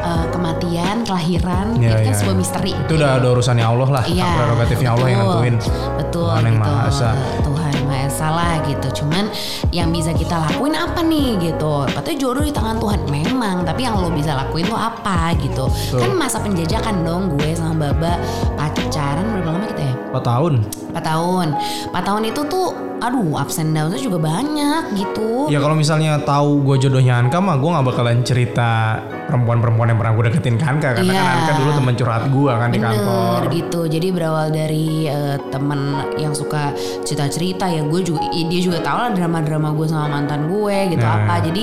[0.00, 2.40] eh, kematian kelahiran Ya, itu kan ya, sebuah ya.
[2.40, 5.54] misteri Itu udah ada urusannya Allah lah, Iya, hak prerogatifnya Allah yang nentuin.
[5.96, 6.70] Betul Tuhan yang gitu.
[6.70, 7.10] Maha Esa.
[7.40, 8.88] Tuhan yang Maha Esa lah gitu.
[9.02, 9.24] Cuman
[9.70, 11.72] yang bisa kita lakuin apa nih gitu.
[11.86, 15.64] Katanya jodoh di tangan Tuhan memang, tapi yang lo bisa lakuin tuh apa gitu.
[15.68, 15.98] Betul.
[16.02, 18.18] Kan masa penjajakan dong gue sama Baba
[18.56, 19.94] pacaran berapa lama kita ya?
[20.10, 20.52] 4 tahun.
[20.92, 21.46] 4 tahun.
[21.94, 22.68] 4 tahun itu tuh
[23.00, 25.48] aduh ups and downs juga banyak gitu.
[25.48, 30.12] Ya kalau misalnya tahu gue jodohnya Anka mah gue nggak bakalan cerita perempuan-perempuan yang pernah
[30.12, 31.32] gue deketin ke Anka karena kan Iya.
[31.34, 33.38] Anka dulu teman curhat gue kan di kantor.
[33.40, 33.80] Bener gitu.
[33.86, 35.80] Jadi berawal dari eh, temen
[36.14, 36.70] yang suka
[37.02, 41.24] cerita-cerita ya gue juga dia juga tahu lah drama-drama gue sama mantan gue gitu Nah.
[41.24, 41.34] apa.
[41.42, 41.62] Jadi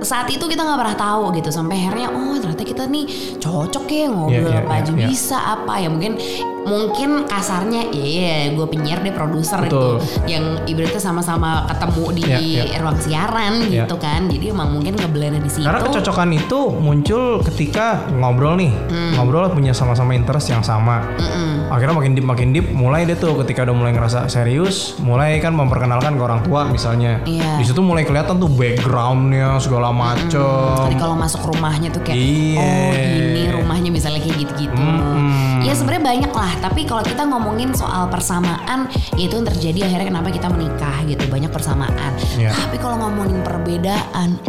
[0.00, 3.04] saat itu kita nggak pernah tahu gitu sampai akhirnya oh ternyata kita nih
[3.36, 5.06] cocok ya ngobrol Iya, iya, apa iya, aja iya.
[5.06, 6.12] bisa apa ya mungkin
[6.60, 9.96] mungkin kasarnya iya gue penyiar deh produser itu
[10.28, 12.78] yang ibaratnya sama-sama ketemu di Iya, iya.
[12.78, 13.84] ruang siaran Iya.
[13.84, 18.70] gitu kan jadi emang mungkin ngeblend di situ Karena kecocokan itu muncul ketika ngobrol nih,
[18.70, 19.16] Hmm.
[19.16, 21.02] ngobrol punya sama-sama interest yang sama.
[21.16, 21.72] Mm-mm.
[21.72, 25.54] Akhirnya makin deep makin deep, mulai deh tuh ketika udah mulai ngerasa serius, mulai kan
[25.54, 27.22] memperkenalkan ke orang tua misalnya.
[27.24, 27.56] Iya.
[27.56, 30.86] Di situ mulai kelihatan tuh backgroundnya segala macem.
[30.86, 32.60] Tadi kalau masuk rumahnya tuh kayak Iya.
[32.60, 34.76] oh gini rumahnya misalnya kayak gitu-gitu.
[34.76, 35.60] Mm-mm.
[35.60, 40.28] Ya sebenarnya banyak lah, tapi kalau kita ngomongin soal persamaan, itu yang terjadi akhirnya kenapa
[40.32, 42.12] kita menikah gitu, banyak persamaan.
[42.34, 42.50] Iya.
[42.56, 44.40] Tapi kalau ngomongin perbedaan,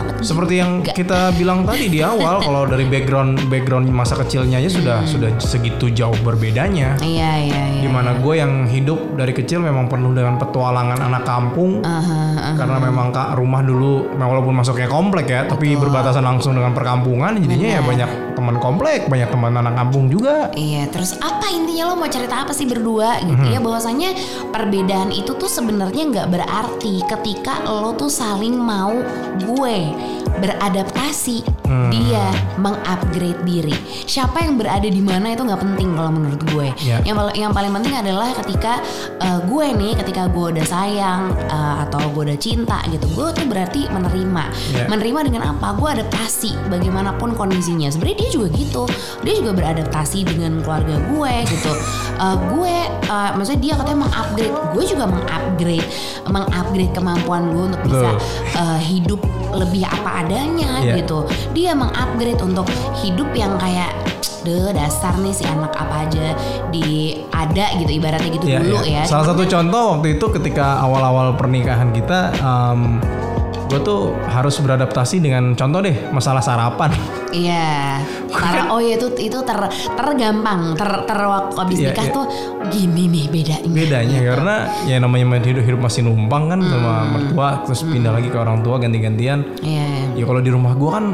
[0.00, 0.24] banget.
[0.24, 4.98] Seperti yang kita bilang tadi di awal, kalau dari background background masa kecilnya aja sudah
[5.04, 6.96] sudah segitu jauh berbedanya.
[7.00, 7.82] Iya iya iya.
[7.84, 11.80] Di mana gue yang hidup dari kecil memang penuh dengan petualangan anak kampung.
[11.84, 12.52] Aha, aha.
[12.56, 17.78] Karena memang kak rumah dulu, walaupun masuknya komplek ya, tapi berbatasan langsung dengan perkampungan, jadinya
[17.78, 20.48] ya banyak teman komplek, banyak teman anak kampung juga.
[20.54, 23.52] Iya, terus apa intinya lo mau cerita apa sih berdua gitu Mhm.
[23.52, 23.60] ya?
[23.60, 24.10] Bahwasanya
[24.48, 28.94] perbedaan itu tuh sebenarnya nggak berarti ketika lo tuh saling mau
[29.40, 30.19] gue me.
[30.38, 31.86] Beradaptasi, Hmm.
[31.94, 33.70] dia mengupgrade diri.
[34.02, 36.66] Siapa yang berada di mana itu nggak penting kalau menurut gue.
[36.82, 36.98] Ya.
[37.06, 38.82] Yang yang paling penting adalah ketika
[39.22, 43.46] uh, gue nih, ketika gue udah sayang uh, atau gue udah cinta gitu, gue tuh
[43.46, 44.44] berarti menerima.
[44.74, 44.84] Ya.
[44.90, 45.78] Menerima dengan apa?
[45.78, 47.86] Gue adaptasi bagaimanapun kondisinya.
[47.86, 48.82] Sebenarnya dia juga gitu.
[49.22, 51.72] Dia juga beradaptasi dengan keluarga gue gitu.
[52.18, 52.74] Uh, gue,
[53.06, 54.54] uh, maksudnya dia katanya mengupgrade.
[54.74, 55.86] Gue juga mengupgrade,
[56.26, 58.10] mengupgrade kemampuan gue untuk bisa
[58.58, 59.22] uh, hidup
[59.54, 60.94] lebih apa adanya Iya.
[60.96, 61.24] gitu.
[61.50, 63.90] Dia mengupgrade untuk hidup yang kayak
[64.40, 66.32] deh dasar nih si anak apa aja
[66.68, 69.02] di ada gitu ibaratnya gitu Iya, dulu iya.
[69.02, 69.02] ya.
[69.04, 72.32] Salah Cuman satu kan- contoh waktu itu ketika awal-awal pernikahan kita,
[73.70, 76.90] gue tuh harus beradaptasi dengan contoh deh masalah sarapan.
[77.30, 78.02] Iya.
[78.26, 79.58] Karena oh ya itu itu ter
[79.94, 82.14] tergampang ter ter waktu abis Iya, nikah iya.
[82.14, 82.24] tuh
[82.74, 83.70] gini nih bedanya.
[83.70, 84.54] Bedanya karena
[84.90, 88.66] ya namanya main hidup hidup masih numpang kan sama mertua, terus pindah lagi ke orang
[88.66, 89.46] tua ganti-gantian.
[89.62, 90.18] Iya.
[90.18, 91.04] Ya kalau di rumah gue kan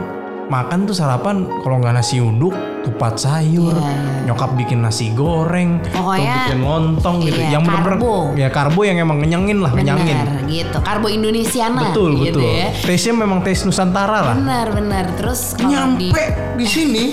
[0.49, 2.55] makan tuh sarapan kalau nggak nasi uduk,
[2.87, 4.31] tupat sayur, iya.
[4.31, 7.43] nyokap bikin nasi goreng, Pokoknya, bikin lontong gitu.
[7.43, 8.31] iya, yang karbo.
[8.39, 9.75] ya karbo yang emang ngenyangin lah.
[9.75, 9.99] Benar
[10.47, 10.79] gitu.
[10.79, 12.55] Karbo Indonesiana Betul gitu betul.
[12.55, 12.71] ya.
[12.87, 14.37] Taste-nya memang taste Nusantara lah.
[14.39, 15.05] Benar benar.
[15.19, 16.23] Terus kalau di Nyampe
[16.55, 17.05] di sini,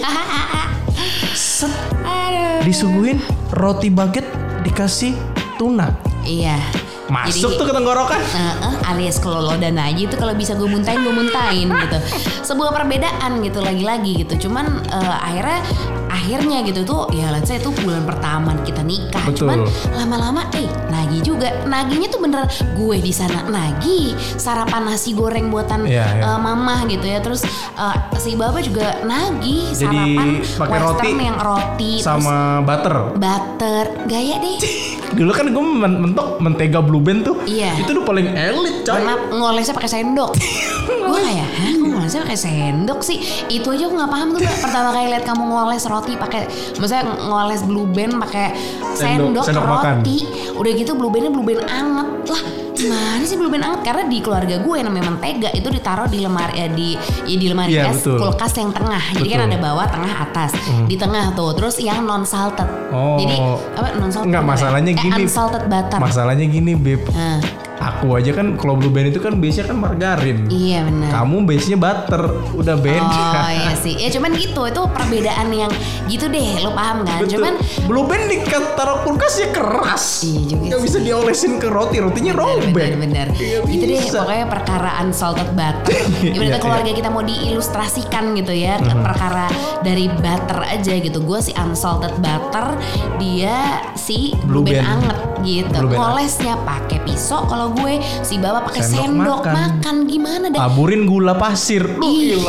[1.34, 1.74] set,
[2.06, 2.62] Aduh.
[2.62, 3.18] disuguhin
[3.58, 4.26] roti baget
[4.62, 5.18] dikasih
[5.58, 5.90] tuna.
[6.24, 6.83] Iya.
[7.13, 8.17] Masuk Jadi- tuh ke tenggorokan.
[8.26, 11.97] Heeh, alias kelolodan aja itu kalau bisa gue muntahin gue muntahin gitu
[12.43, 15.60] sebuah perbedaan gitu lagi-lagi gitu cuman eh, akhirnya
[16.08, 19.43] akhirnya gitu tuh ya let's say itu bulan pertama kita nikah Betul.
[19.43, 19.58] cuman
[19.93, 25.84] lama-lama eh nagih juga nagihnya tuh bener gue di sana nagih sarapan nasi goreng buatan
[25.84, 26.23] Iya, iya.
[26.28, 31.38] eh, mama gitu ya terus eh, si baba juga nagih Jadi sarapan pakai roti yang
[31.38, 32.95] roti terus Sama butter.
[33.15, 34.58] butter gaya deh
[35.13, 37.38] Dulu kan gue mentok mentega blue band tuh.
[37.45, 37.78] Iya.
[37.78, 38.93] Itu tuh paling elit coy.
[38.93, 40.32] Karena ngolesnya pakai sendok.
[41.08, 43.17] gue kayak, hah ngolesnya pakai sendok sih?
[43.47, 44.41] Itu aja aku nggak paham tuh.
[44.60, 48.56] Pertama kali lihat kamu ngoles roti pakai, maksudnya ngoles blue band pakai
[48.93, 49.95] Sendok- sendok, sendok makan.
[50.02, 50.17] roti.
[50.54, 52.43] Udah gitu blue bandnya blue band anget lah.
[52.84, 53.82] Gimana sih band anget?
[53.88, 56.89] Karena di keluarga gue yang namanya mentega itu ditaruh di lemari ya di
[57.24, 58.19] ya di lemari Iya, es betul.
[58.19, 59.04] kulkas yang tengah.
[59.15, 60.52] Jadi kan ada bawah, tengah, atas.
[60.91, 61.56] Di tengah tuh.
[61.56, 62.67] Terus yang non salted.
[62.91, 63.15] Oh.
[63.24, 63.36] Jadi
[63.80, 64.28] apa non salted?
[64.28, 65.13] Enggak, masalahnya eh, gini.
[65.24, 66.00] unsalted butter.
[66.04, 67.02] Masalahnya gini, Beb.
[67.15, 67.39] Nah,
[67.84, 70.48] Aku aja kan kalau blue band itu kan base-nya kan margarin.
[70.48, 71.10] iya benar.
[71.13, 72.24] Kamu base-nya butter.
[72.54, 73.19] Udah beda.
[73.38, 73.96] Oh iya sih.
[73.96, 75.72] Ya cuman gitu, itu perbedaan yang
[76.06, 77.19] gitu deh, lo paham kan?
[77.19, 77.38] Betul.
[77.38, 77.54] Cuman
[77.86, 78.38] blue band di
[78.74, 80.24] taruh kulkas ya keras.
[80.24, 80.84] Iya juga sih.
[80.84, 82.72] bisa diolesin ke roti, rotinya robek.
[82.74, 84.17] bener-bener Nggak gitu deh bisa.
[84.19, 85.91] pokoknya perkara unsalted butter
[86.24, 86.62] ibaratnya Iya, Mhm.
[86.62, 89.48] keluarga kita mau diilustrasikan gitu ya perkara
[89.82, 92.78] dari butter aja gitu gue si unsalted butter
[93.17, 93.58] dia
[93.93, 94.91] si Blue blue band band.
[94.93, 99.54] anget gitu ngolesnya pakai pisau kalau gue si bapak pakai Sendok sendok, makan.
[99.54, 99.96] makan.
[100.04, 101.84] gimana dah Taburin gula pasir.
[102.00, 102.40] Ih,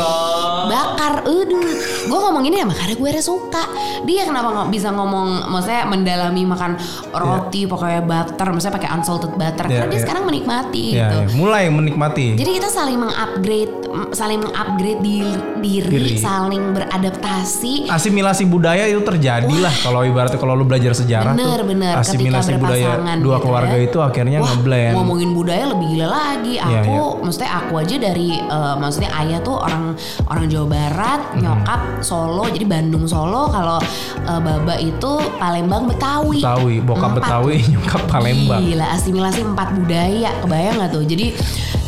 [0.65, 1.61] bakar, aduh,
[2.03, 3.63] gue ngomong ini ya makanya gue suka.
[4.03, 6.77] Dia kenapa nggak bisa ngomong, maksudnya mendalami makan
[7.11, 9.65] roti, pokoknya butter, maksudnya pakai unsalted butter.
[9.65, 10.03] Iya, Karena dia iya.
[10.03, 11.15] sekarang menikmati Ya, gitu.
[11.15, 12.27] ya, mulai menikmati.
[12.35, 13.73] Jadi kita saling mengupgrade,
[14.11, 16.15] saling mengupgrade di- diri, Diri.
[16.17, 17.87] saling beradaptasi.
[17.87, 21.93] asimilasi budaya itu terjadi lah kalau ibaratnya kalau lu belajar sejarah Bener, tuh bener.
[21.95, 23.83] asimilasi Ketika budaya berpasangan dua gitu keluarga ya.
[23.83, 26.53] itu akhirnya Wah, ngeblend ngomongin budaya lebih gila lagi.
[26.55, 27.21] Iya, Aku, iya.
[27.25, 29.83] maksudnya aku aja dari, eh, maksudnya ayah tuh orang
[30.25, 31.39] orang Jawa Barat, Mhm.
[31.41, 33.49] nyokap Solo, jadi Bandung Solo.
[33.49, 33.77] Kalau
[34.25, 36.39] eh, baba itu Palembang Betawi.
[36.39, 41.27] Betawi bokap Empat Betawi nyokap Palembang Gila asimilasi empat budaya Kebayang gak tuh Jadi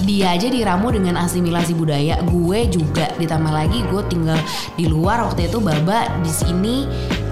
[0.04, 4.38] dia aja diramu dengan asimilasi budaya Gue juga ditambah lagi gue tinggal
[4.74, 6.76] di luar waktu itu Baba di sini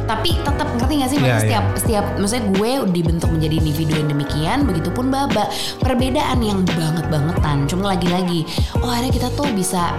[0.06, 1.18] tapi tetap ngerti gak sih?
[1.18, 1.42] Maksudnya Iya, iya.
[1.42, 5.50] setiap setiap maksudnya gue dibentuk menjadi individu yang demikian begitupun baba.
[5.78, 7.66] Perbedaan yang banget bangetan.
[7.66, 8.46] Cuma lagi-lagi
[8.78, 9.94] oh akhirnya kita tuh bisa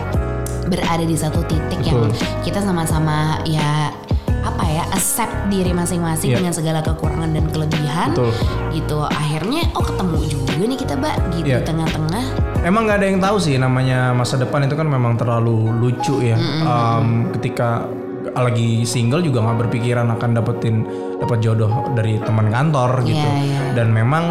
[0.66, 2.11] berada di satu titik yang Betul.
[2.42, 3.95] kita sama-sama ya
[4.42, 6.38] apa ya accept diri masing-masing Iya.
[6.38, 8.14] dengan segala kekurangan dan kelebihan.
[8.14, 8.31] Betul.
[8.71, 12.25] gitu akhirnya oh ketemu juga nih kita mbak gitu di tengah-tengah.
[12.62, 16.35] Emang nggak ada yang tahu sih namanya masa depan itu kan memang terlalu lucu ya.
[16.37, 17.87] Em, ketika
[18.42, 20.85] lagi single juga nggak berpikiran akan dapetin
[21.16, 23.61] dapat jodoh dari teman kantor gitu Iya, iya.
[23.72, 24.25] dan memang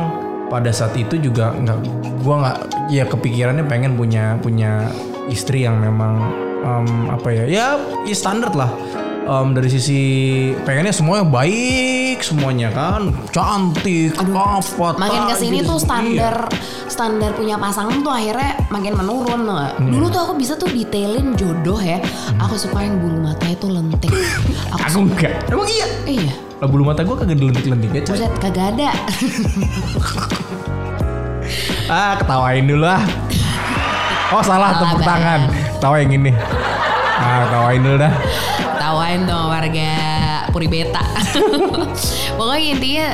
[0.46, 1.78] pada saat itu juga nggak
[2.22, 2.58] gua nggak
[2.94, 4.89] ya kepikirannya pengen punya punya
[5.26, 6.22] istri yang memang
[6.62, 7.65] em, apa ya ya,
[8.06, 8.70] ya standar lah
[9.26, 10.02] Em, dari sisi
[10.62, 14.62] pengennya semuanya baik semuanya kan cantik apa
[15.02, 15.74] Makin ke sini gitu.
[15.74, 16.46] tuh standar
[16.86, 19.74] standar punya pasangan tuh akhirnya makin menurun tuh nggak?
[19.82, 21.98] Dulu tuh aku bisa tuh detailin jodoh ya.
[22.38, 24.14] Aku suka yang bulu matanya tuh lentik.
[24.14, 24.30] Iya.
[24.78, 26.34] Aku aku enggak emang iya iya.
[26.62, 28.02] lah bulu mata gue kagak dilentik-lentik ya.
[28.06, 28.94] Buset kagak ada.
[31.86, 33.02] ah ketawain dulu ah
[34.34, 35.42] oh salah Salah tepuk tangan
[35.78, 36.32] tawa yang ini
[37.22, 38.14] ah ketawain dulu dah
[39.06, 39.94] Tawain dong warga
[40.50, 40.98] Puri Beta.
[42.41, 43.08] Pokoknya intinya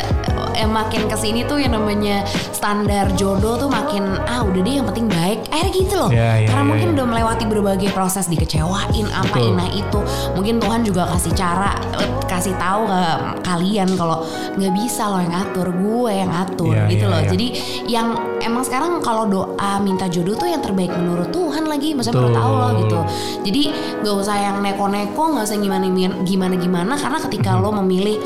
[0.53, 4.87] eh, makin ke sini tuh yang namanya standar jodoh tuh makin ah udah deh yang
[4.87, 5.39] penting baik.
[5.49, 6.09] Akhirnya gitu loh.
[6.09, 6.93] Ya, ya, Karena ya, mungkin ya.
[6.95, 9.55] udah melewati berbagai proses dikecewain apa Betul.
[9.55, 9.99] nah itu.
[10.33, 13.01] Mungkin Tuhan juga kasih cara eh, kasih tahu ke
[13.41, 14.23] kalian kalau
[14.55, 17.21] nggak bisa lo yang ngatur, gue yang ngatur Ya, gitu ya, loh.
[17.21, 17.29] ya.
[17.29, 17.47] Jadi
[17.85, 18.07] yang
[18.39, 22.37] emang sekarang kalau doa minta jodoh tuh yang terbaik menurut Tuhan lagi, maksudnya menurut.
[22.37, 22.99] Allah gitu.
[23.43, 23.63] Jadi
[24.01, 25.85] nggak usah yang neko-neko, nggak usah gimana
[26.23, 27.59] gimana gimana karena ketika Mhm.
[27.59, 28.17] lo memilih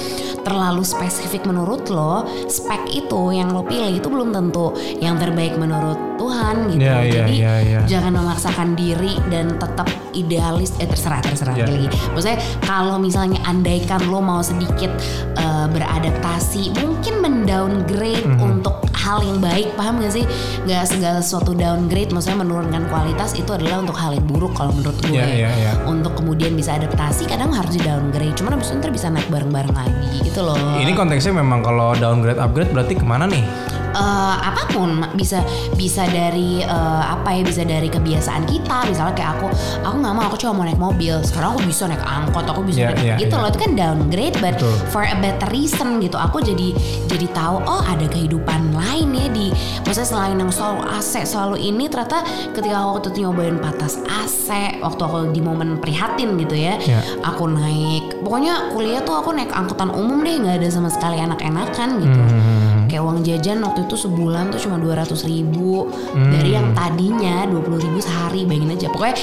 [0.41, 2.14] terlalu spesifik menurut lo,
[2.45, 6.85] spek itu yang lo pilih itu belum tentu yang terbaik menurut Tuhan gitu.
[6.85, 7.79] Ya, ya, Jadi ya, ya.
[7.85, 11.67] jangan memaksakan diri dan tetap idealis eh terserah terserah Ya.
[11.67, 11.91] lagi.
[12.13, 14.91] Maksudnya kalau misalnya andaikan lo mau sedikit
[15.35, 18.39] eh, beradaptasi, mungkin mendowngrade Mhm.
[18.39, 20.25] untuk hal yang baik, paham gak sih?
[20.65, 24.97] Gak segala sesuatu downgrade, maksudnya menurunkan kualitas itu adalah untuk hal yang buruk kalau menurut
[25.05, 25.13] gue.
[25.13, 25.71] Ya, ya, ya.
[25.85, 28.33] Untuk kemudian bisa adaptasi, kadang harus di downgrade.
[28.33, 30.57] Cuman abis itu ntar bisa naik bareng-bareng lagi gitu loh.
[30.81, 33.45] ini konteksnya memang kalau downgrade upgrade berarti ke mana nih
[33.95, 35.39] Eh, apa pun bisa
[35.73, 39.47] bisa dari eh, apa ya bisa dari kebiasaan kita misalnya kayak aku
[39.81, 42.83] aku nggak mau aku cuma mau naik mobil sekarang aku bisa naik angkot aku bisa
[42.83, 43.39] Iya, naik iya, gitu iya.
[43.39, 44.75] loh itu kan downgrade but Betul.
[44.91, 46.75] for a better reason gitu aku jadi
[47.07, 49.47] jadi tahu oh ada kehidupan lain ya di
[49.81, 52.19] maksudnya selain yang selalu AC selalu ini ternyata
[52.51, 54.47] ketika aku waktu itu nyobain patas AC
[54.83, 56.99] waktu aku di momen prihatin gitu ya Iya.
[57.23, 61.89] aku naik pokoknya kuliah tuh aku naik angkutan umum deh nggak ada sama sekali enak-enakan
[62.03, 62.64] gitu Hmm.
[62.85, 65.87] Kayak uang jajan waktu itu sebulan tuh cuma 200 ribu.
[66.15, 66.31] Hmm.
[66.31, 68.87] dari yang tadinya 20 ribu sehari bayangin aja.
[68.89, 69.15] Pokoknya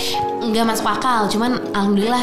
[0.42, 2.22] nggak masuk akal cuman alhamdulillah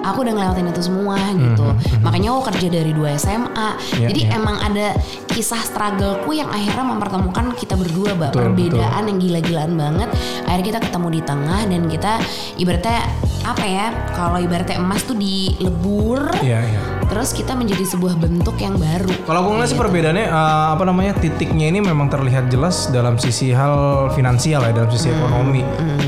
[0.00, 1.66] aku udah ngelewatin itu semua gitu.
[2.00, 4.36] makanya aku kerja dari dua SMA Hmm, Iya, jadi iya.
[4.40, 4.96] emang ada
[5.28, 8.32] kisah struggleku yang akhirnya mempertemukan kita berdua mbak.
[8.32, 10.08] Betul, perbedaan yang gila-gilaan banget.
[10.48, 12.12] Akhirnya kita ketemu di tengah dan kita
[12.56, 13.00] ibaratnya
[13.44, 16.80] apa ya kalau ibaratnya emas tuh dilebur Iya, iya.
[17.10, 19.10] Terus kita menjadi sebuah bentuk yang baru.
[19.26, 23.50] Kalau gue ngeliat sih perbedaannya eh, apa namanya titiknya ini memang terlihat jelas dalam sisi
[23.50, 25.62] hal finansial ya dalam Hmm, sisi ekonomi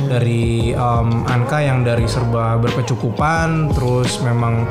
[0.06, 4.66] dari em, Anka yang dari serba berkecukupan terus memang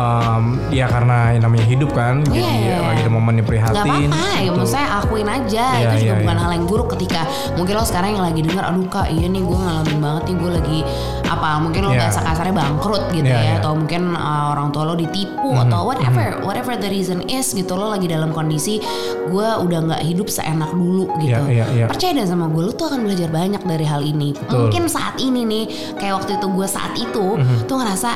[0.00, 2.76] em, ya karena yang namanya hidup kan jadi Iya.
[2.80, 3.84] lagi ada momen yang Gak prihatin.
[3.84, 4.56] apa-apa ya, Betul.
[4.58, 6.42] maksudnya akuin aja Iya, itu juga iya, bukan iya.
[6.42, 7.20] hal yang buruk ketika
[7.54, 10.50] mungkin lo sekarang yang lagi dengar, aduh kak iya nih gue ngalamin banget nih gue
[10.52, 10.78] lagi
[11.24, 12.00] apa mungkin lo Iya.
[12.00, 13.54] bahasa kasarnya bangkrut gitu Iya, ya, iya.
[13.60, 17.88] atau mungkin uh, orang tua lo ditipu atau whatever, whatever the reason is gitu lo
[17.88, 18.80] lagi dalam kondisi
[19.26, 21.38] gue udah nggak hidup seenak dulu gitu.
[21.42, 21.86] Iya, iya, iya.
[21.86, 24.32] Percaya deh sama gue, lo tuh akan belajar banyak dari hal ini.
[24.48, 25.64] Mungkin saat ini nih,
[25.96, 27.66] kayak waktu itu gue saat itu Mhm.
[27.66, 28.10] tuh ngerasa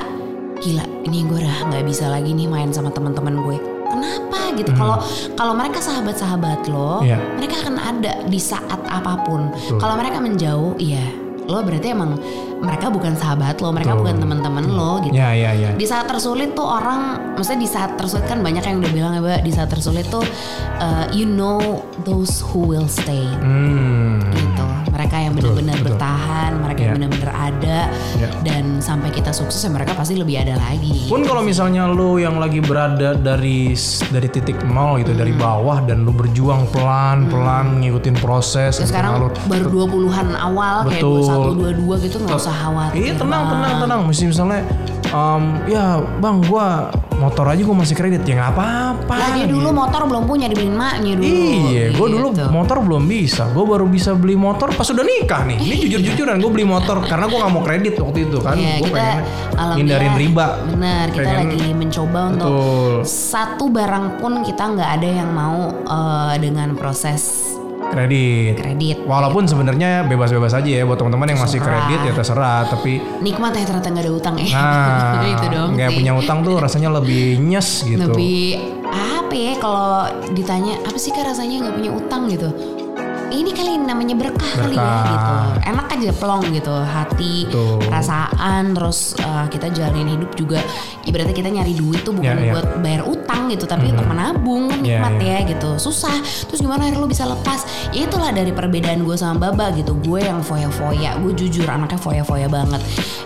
[0.64, 4.96] gila ini gue udah nggak bisa lagi nih main sama teman-teman gue kenapa gitu kalau
[5.34, 6.98] kalau mereka sahabat-sahabat lo.
[7.00, 7.20] Iya.
[7.36, 11.04] mereka akan ada di saat apa pun kalau mereka menjauh iya
[11.44, 12.16] lo berarti emang
[12.56, 14.00] mereka bukan sahabat lo mereka Betul.
[14.00, 15.76] bukan teman-teman lo gitu Ya, ya, ya.
[15.76, 19.20] di saat tersulit tuh orang maksudnya di saat tersulit kan banyak yang udah bilang ya
[19.20, 20.24] Mbak di saat tersulit tuh
[20.80, 21.60] uh, you know
[22.00, 24.24] those who will stay Hmm.
[24.32, 24.53] gitu
[24.94, 26.96] mereka yang benar-benar bertahan mereka yang Ya.
[26.96, 27.78] benar-benar ada
[28.14, 28.28] Ya.
[28.40, 32.38] dan sampai kita sukses ya mereka pasti lebih ada lagi Pun kalau misalnya lu yang
[32.38, 33.74] lagi berada dari
[34.08, 39.28] dari titik nol gitu dari bawah dan lu berjuang pelan-pelan ngikutin proses Ya, sekarang lu
[39.44, 41.74] baru 20-an awal kayak Betul.
[41.82, 42.98] 21 22 gitu nggak usah khawatir.
[43.00, 44.00] Iya tenang tenang tenang.
[44.04, 44.60] Mesti misalnya,
[45.08, 45.84] em, ya
[46.20, 46.92] bang gua
[47.24, 49.14] motor aja gua masih kredit ya nggak apa-apa.
[49.14, 51.24] Lah dia dulu motor belum punya dibeliin maknya dulu.
[51.24, 52.50] Iya, gue dulu Gitu.
[52.50, 53.46] motor belum bisa.
[53.48, 55.56] Gue baru bisa beli motor pas udah nikah nih.
[55.56, 58.54] Ini jujur-jujuran gue beli motor karena gue nggak mau kredit waktu itu kan.
[58.54, 59.20] Iya, gue pengen
[59.74, 60.46] hindarin riba.
[60.66, 62.92] Benar, kita Pengen- lagi mencoba untuk Betul.
[63.06, 67.53] satu barang pun kita nggak ada yang mau eh, dengan proses
[67.94, 68.54] Kredit.
[68.58, 68.96] kredit.
[69.06, 72.66] Walaupun sebenarnya bebas-bebas aja ya buat teman-teman yang masih kredit ya terserah.
[72.66, 74.46] Tapi Nikmat ya ternyata nggak ada utang ya.
[74.52, 75.70] nah itu dong.
[75.78, 78.10] nggak punya utang tuh rasanya lebih nyes gitu.
[78.10, 78.42] Lebih
[78.90, 79.94] apa ya kalau
[80.36, 82.48] ditanya apa sih kak rasanya nggak punya utang gitu?
[83.30, 85.04] Ini kali namanya berkah, kali ya Berkah.
[85.06, 85.32] gitu
[85.64, 87.78] enak aja plong gitu hati Betul.
[87.82, 90.60] perasaan terus uh, kita jalanin hidup juga
[91.02, 92.52] ibaratnya kita nyari duit tuh bukan Ya, ya.
[92.52, 95.38] buat bayar utang gitu tapi untuk menabung kan Ya, nikmat ya.
[95.40, 97.60] ya gitu susah terus gimana akhirnya lo bisa lepas
[97.90, 102.46] ya itulah dari perbedaan gue sama Baba gitu gue yang foya-foya gue jujur anaknya foya-foya
[102.46, 102.80] banget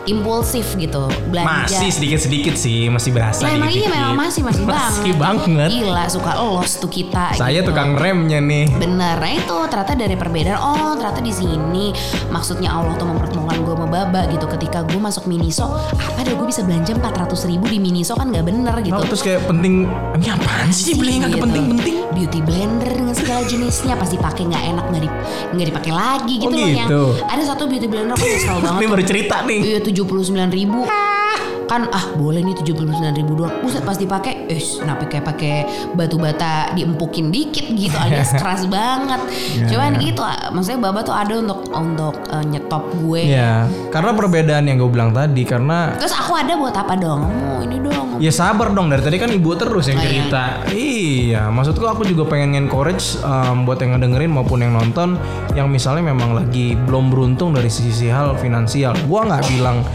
[0.04, 5.12] impulsif gitu belanja Masih sedikit-sedikit sih, masih berasa Lah emang iya memang masih masih, Masih
[5.14, 5.46] banget.
[5.46, 5.70] banget.
[5.70, 7.34] Gila suka los tuh kita.
[7.34, 7.70] Saya gitu.
[7.70, 8.66] tukang remnya nih.
[8.72, 10.56] Bener, nah itu ternyata dari perbedaan.
[10.56, 11.90] Oh ternyata di sini
[12.28, 14.46] maksudnya Allah tuh mempertemukan gue sama Baba gitu.
[14.48, 17.10] Ketika gue masuk Miniso, apa deh gue bisa belanja 400
[17.44, 18.96] ribu di Miniso kan nggak bener gitu.
[19.04, 21.42] Terus kayak penting, ini apaan sih beli nggak Gitu.
[21.42, 21.96] penting-penting?
[22.08, 25.10] Beauty blender dengan segala jenisnya pasti pakai nggak enak nggak di
[25.52, 27.02] nggak dipakai lagi gitu, Oh, loh yang gitu.
[27.24, 29.60] ada satu beauty blender aku nyesel banget Ini baru cerita nih.
[29.64, 30.80] Iya tujuh puluh sembilan ribu
[31.68, 35.24] kan ah boleh nih tujuh puluh sembilan ribu doang buset pas dipakai eh kenapa kayak
[35.26, 35.54] pakai
[35.92, 41.12] batu bata diempukin dikit gitu alias keras banget Iya, cuman gitu ah, maksudnya baba tuh
[41.12, 46.10] ada untuk untuk eh, nyetop gue Ya, karena perbedaan yang gue bilang tadi karena terus
[46.10, 49.54] aku ada buat apa dong mau ini dong Ya sabar dong dari tadi kan ibu
[49.54, 50.08] terus yang Oh, iya.
[50.10, 50.42] cerita.
[50.74, 55.14] Iya, maksudku aku juga pengen encourage um, buat yang ngedengerin maupun yang nonton
[55.52, 58.90] yang misalnya memang lagi belum beruntung dari sisi hal finansial.
[59.06, 59.86] Gua nggak bilang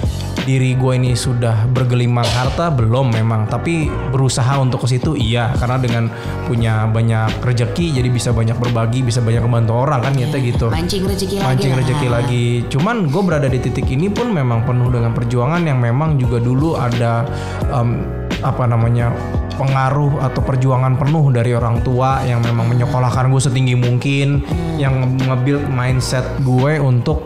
[0.43, 2.69] diri gue ini sudah bergelimang harta?
[2.69, 5.55] Belum memang, tapi berusaha untuk ke situ iya.
[5.57, 6.11] Karena dengan
[6.45, 10.67] punya banyak rezeki jadi bisa banyak berbagi, bisa banyak membantu orang kan nyata gitu.
[10.69, 11.79] mancing rezeki lagi mancing lah.
[11.81, 12.45] rezeki lagi.
[12.69, 16.75] Cuman gue berada di titik ini pun memang penuh dengan perjuangan yang memang juga dulu
[16.75, 17.23] ada
[17.71, 18.03] em,
[18.43, 19.15] apa namanya
[19.55, 24.41] pengaruh atau perjuangan penuh dari orang tua yang memang menyekolahkan gue setinggi mungkin,
[24.81, 27.23] yang nge-build mindset gue untuk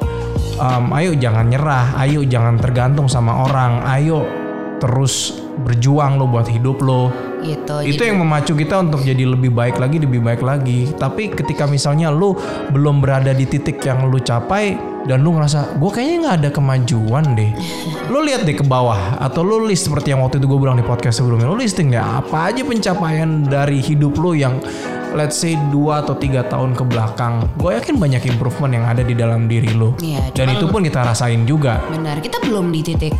[0.57, 4.25] em, ayo jangan nyerah, ayo jangan tergantung sama orang, ayo
[4.77, 7.09] terus berjuang lo buat hidup lo.
[7.41, 10.93] Gitu itu Jadi- yang memacu kita untuk jadi lebih baik lagi lebih baik lagi.
[10.93, 12.37] Tapi ketika misalnya lu
[12.69, 14.77] belum berada di titik yang lu capai
[15.09, 17.51] dan lu ngerasa gue kayaknya nggak ada kemajuan deh.
[18.13, 20.85] Lu lihat deh ke bawah atau lu list seperti yang waktu itu gue bilang di
[20.85, 24.63] podcast sebelumnya lu listing deh apa aja pencapaian dari hidup lu yang
[25.15, 25.71] let's say 2
[26.03, 29.93] atau tiga tahun ke belakang gue yakin banyak improvement yang ada di dalam diri lu
[30.01, 33.13] Iya, dan itu pun kita rasain juga Benar, kita belum di titik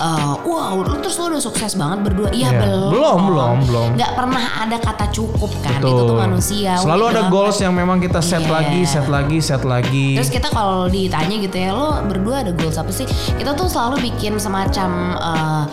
[0.00, 2.28] uh, wow, lu terus lu udah sukses banget berdua.
[2.30, 2.60] Iya, Iya.
[2.62, 2.90] belum.
[2.90, 3.88] Belum, belum, belum.
[3.98, 5.78] Nggak pernah ada kata cukup kan.
[5.80, 6.18] Itu tuh Betul.
[6.20, 6.72] manusia.
[6.78, 8.52] selalu ada goals yang memang kita set Iya.
[8.52, 12.76] lagi set lagi set lagi Terus kita kalau ditanya gitu ya, lo berdua ada goals
[12.78, 13.06] apa sih?
[13.34, 15.64] Kita tuh selalu bikin semacam uh,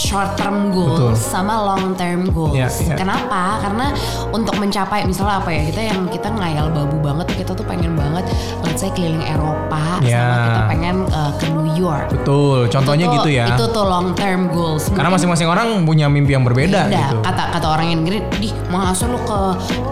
[0.00, 1.12] short term goals Betul.
[1.14, 2.56] sama long term goals.
[2.56, 2.94] Iya, iya.
[2.96, 3.60] Kenapa?
[3.60, 3.92] Karena
[4.32, 5.68] untuk mencapai misalnya apa ya?
[5.68, 8.24] Kita yang kita ngayal babu banget, kita tuh pengen banget
[8.64, 10.16] let's say keliling Eropa Iya.
[10.16, 12.06] sama kita pengen uh, ke New York.
[12.10, 13.46] Betul, contohnya Itu tuh- gitu ya.
[13.52, 14.88] Itu tuh long term goals.
[14.88, 16.96] Karena Mungkin masing-masing orang punya mimpi yang berbeda Beda.
[17.12, 17.16] gitu.
[17.20, 19.38] Kata kata orang yang gini, di masa lu ke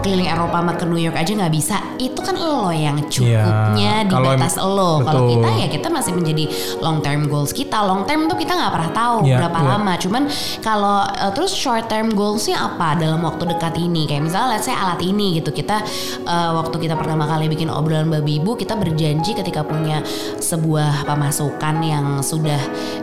[0.01, 1.77] keliling Eropa sama ke New York aja nggak bisa.
[1.95, 4.09] Itu kan lo yang cukupnya Iya.
[4.09, 5.03] di em- batas lo.
[5.03, 6.43] Kalau kita ya kita masih menjadi
[6.79, 7.77] long term goals kita.
[7.79, 9.69] Long term tuh kita nggak pernah tahu Iya, berapa iya.
[9.69, 9.93] lama.
[9.99, 10.31] Cuman
[10.63, 14.07] kalau uh, terus short term goalsnya apa dalam waktu dekat ini?
[14.07, 15.51] Kayak misalnya let's say alat ini gitu.
[15.51, 15.83] Kita
[16.25, 19.99] uh, waktu kita pertama kali bikin obrolan babi ibu, kita berjanji ketika punya
[20.39, 22.59] sebuah pemasukan yang sudah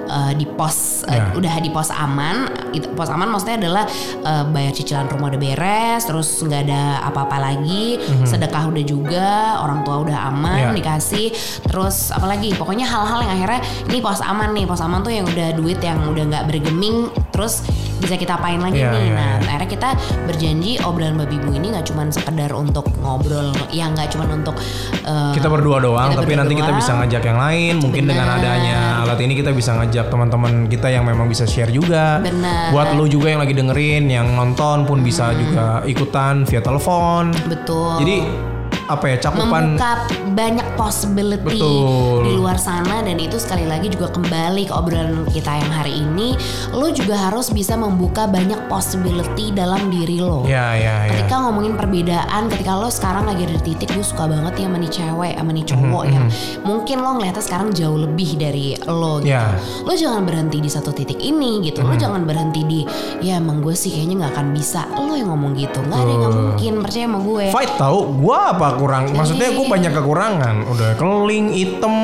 [0.09, 1.32] uh, di pos uh, Ya.
[1.32, 2.44] udah di pos aman.
[2.76, 3.85] Itu pos aman maksudnya adalah
[4.20, 7.96] uh, bayar cicilan rumah udah beres, terus nggak ada apa-apa lagi,
[8.28, 9.30] sedekah udah juga,
[9.64, 10.72] orang tua udah aman Ya.
[10.76, 11.32] dikasih,
[11.64, 15.56] terus apalagi pokoknya hal-hal yang akhirnya ini pos aman nih, pos aman tuh yang udah
[15.56, 16.44] duit yang udah nggak
[17.31, 17.62] terus
[17.96, 19.05] bisa kita apain lagi Iya, nih.
[19.09, 19.49] iya, nah, iya.
[19.49, 19.88] akhirnya kita
[20.29, 24.53] berjanji obrolan babi bu ini nggak cuma sekedar untuk ngobrol, ya nggak cuma untuk
[25.05, 26.81] uh, Kita berdua doang, Kita tapi berdua nanti kita doang.
[26.81, 27.75] bisa ngajak yang lain.
[27.81, 28.38] Mungkin dengan Benar.
[28.38, 32.20] adanya alat ini kita bisa ngajak teman-teman kita yang memang bisa share juga.
[32.20, 32.68] Benar.
[32.70, 37.33] Buat lu juga yang lagi dengerin, yang nonton pun bisa juga ikutan via telepon.
[37.49, 37.96] betul.
[38.05, 38.16] Jadi
[38.87, 39.92] apa ya cakupan membuka
[40.37, 42.22] banyak possibility Betul.
[42.22, 46.38] di luar sana dan itu sekali lagi juga kembali ke obrolan kita yang hari ini.
[46.70, 50.46] Lo juga harus bisa membuka banyak possibility dalam diri lo.
[50.46, 51.12] Ya ya ya.
[51.18, 54.79] ketika ngomongin perbedaan ketika lo sekarang lagi ada di titik gue suka banget ya sama
[54.79, 56.25] nih cewek sama nih cowok yang
[56.62, 59.35] mungkin lo ngeliatnya sekarang jauh lebih dari lo gitu.
[59.35, 59.59] Ya.
[59.83, 61.83] lo jangan berhenti di satu titik ini gitu.
[61.83, 61.88] Mhm.
[61.90, 62.81] lo jangan berhenti di
[63.25, 64.87] ya emang gue sih kayaknya nggak akan bisa.
[64.94, 65.83] Lo yang ngomong gitu.
[65.83, 66.72] Nggak ada yang mungkin.
[66.87, 67.44] Percaya sama gue.
[67.51, 69.12] Fight tahu, gua apa kurang?
[69.12, 70.56] Maksudnya gue banyak kekurangan.
[70.70, 71.96] Udah keling, item,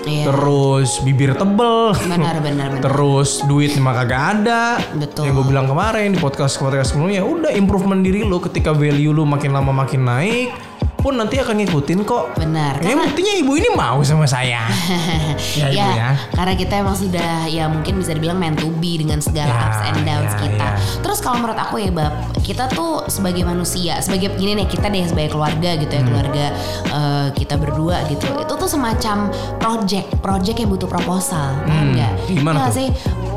[0.00, 0.32] Iya.
[0.32, 1.92] terus bibir tebel.
[1.92, 4.80] benar benar benar Terus duit mah kagak ada.
[4.96, 5.28] Betul.
[5.28, 9.28] Yang gue bilang kemarin di podcast podcast sebelumnya, udah improvement diri lu ketika value lu
[9.28, 10.56] makin lama makin naik,
[11.00, 12.36] pun nanti akan ngikutin kok.
[12.36, 12.78] Benar.
[12.80, 14.68] Ya buktinya ibu ini mau sama saya.
[15.56, 16.10] ya, ya, ibu ya.
[16.30, 19.80] karena kita emang sudah ya mungkin bisa dibilang meant to be dengan segala Ya, ups
[19.82, 20.68] and downs ya, kita.
[20.68, 20.70] ya.
[21.00, 25.02] Terus kalau menurut aku ya bab, kita tuh sebagai manusia, sebagai gini nih kita deh
[25.02, 25.98] sebagai keluarga gitu Hmm.
[25.98, 26.44] ya keluarga
[26.86, 28.26] eh, kita berdua gitu.
[28.36, 29.16] Itu tuh semacam
[29.56, 32.12] project, project yang butuh proposal, Hmm, nggak?
[32.30, 32.76] gimana tuh?
[32.76, 32.88] sih?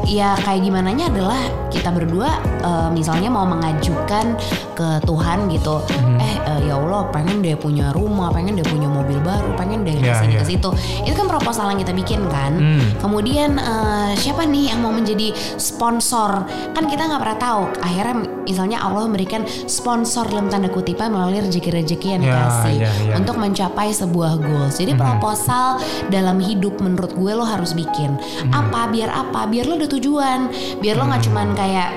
[0.03, 1.39] Ya kayak gimana nya adalah
[1.71, 4.35] kita berdua eh, misalnya mau mengajukan
[4.75, 5.79] ke Tuhan gitu.
[5.79, 6.19] Hmm.
[6.19, 9.95] Eh eh, ya Allah pengen deh punya rumah, pengen deh punya mobil baru, pengen deh
[10.03, 10.39] Ya, ke sini ya.
[10.43, 10.69] ke situ.
[11.07, 12.53] Itu kan proposal yang kita bikin kan.
[12.59, 12.83] Hmm.
[12.99, 16.43] Kemudian eh, siapa nih yang mau menjadi sponsor?
[16.75, 17.63] Kan kita nggak pernah tahu.
[17.79, 23.13] Akhirnya misalnya Allah memberikan sponsor dalam tanda kutipan melalui rezeki-rezeki yang Ya, dikasih ya, ya.
[23.17, 24.77] untuk mencapai sebuah goals.
[24.77, 28.15] Jadi proposal dalam hidup menurut gue lo harus bikin.
[28.49, 28.87] Apa?
[28.87, 29.43] Biar apa?
[29.45, 30.47] Biar lo ada tujuan.
[30.79, 31.89] Biar lo nggak cuman kayak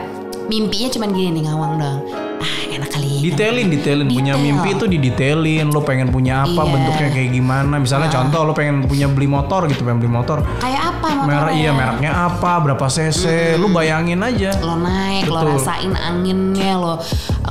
[0.46, 1.98] mimpinya cuman gini nih ngawang dong.
[2.38, 3.05] Ah enak kali.
[3.18, 4.08] Detailin, detailin.
[4.08, 5.68] Punya mimpi itu didetailin.
[5.68, 6.72] Lo pengen punya apa, Iya.
[6.72, 7.74] bentuknya kayak gimana.
[7.76, 10.40] Misalnya contoh lo pengen punya beli motor gitu, pengen beli motor.
[10.58, 11.08] Kayak apa?
[11.26, 13.22] Merek iya mereknya apa, berapa cc,
[13.56, 14.50] lu bayangin aja.
[14.58, 15.50] lo naik, lo Betul.
[15.58, 16.94] rasain anginnya, lo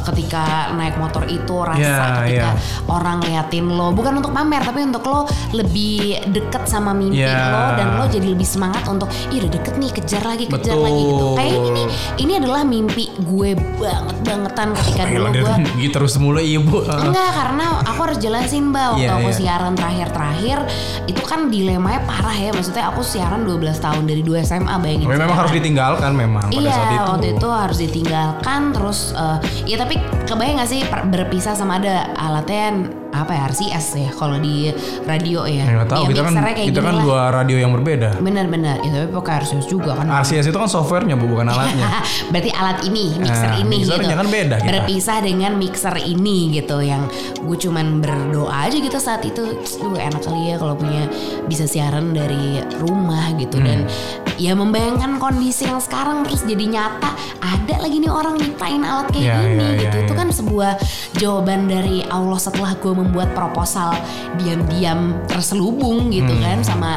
[0.06, 0.44] ketika
[0.74, 2.86] naik motor itu rasa Iya, ketika iya.
[2.86, 7.50] orang liatin lo, bukan untuk pamer tapi untuk lo lebih deket sama mimpi Iya.
[7.50, 10.84] lo dan lo jadi lebih semangat untuk, ih udah deket nih kejar lagi kejar Betul.
[10.84, 11.28] lagi gitu.
[11.36, 11.84] Kayak ini
[12.18, 16.84] ini adalah mimpi gue banget bangetan ketika dulu Gila, dia gue gitu terus mulu ibu.
[16.84, 19.36] Enggak karena aku harus jelasin mbak waktu Iya, aku iya.
[19.36, 20.58] siaran terakhir-terakhir
[21.06, 25.32] itu kan dilemanya parah ya maksudnya aku siaran 12 tahun dari 2 SMA bayangin memang
[25.32, 27.04] harus ditinggalkan memang pada Iya saat itu.
[27.08, 29.96] waktu itu harus ditinggalkan terus eh, ya tapi
[30.26, 32.74] kebayang gak sih berpisah sama ada alatnya
[33.10, 35.64] apa ya RCS ya kalau di radio ya.
[35.64, 37.04] Ya, nggak tahu Ya, kita kan kayak kita kan lah.
[37.06, 38.20] dua radio yang berbeda.
[38.20, 40.12] Bener-bener ya tapi pakai RCS juga kan.
[40.12, 42.04] RCS itu kan softwarenya bu, bukan alatnya.
[42.32, 44.20] Berarti alat ini, mixer Nah, ini mixernya gitu.
[44.20, 44.72] kan beda kita.
[44.74, 47.08] Berpisah dengan mixer ini gitu yang
[47.40, 49.64] gue cuman berdoa aja gitu saat itu.
[49.80, 51.08] Duh enak kali ya kalau punya
[51.46, 54.25] bisa siaran dari rumah gitu dan Hmm.
[54.36, 59.24] Ya membayangkan kondisi yang sekarang terus jadi nyata ada lagi nih orang nyiptain alat kayak
[59.26, 59.96] Ya, gini ya, gitu.
[59.96, 60.18] ya, Itu ya.
[60.18, 60.72] kan sebuah
[61.16, 63.96] jawaban dari Allah setelah gue membuat proposal
[64.36, 66.44] diam-diam terselubung gitu Hmm.
[66.44, 66.92] kan sama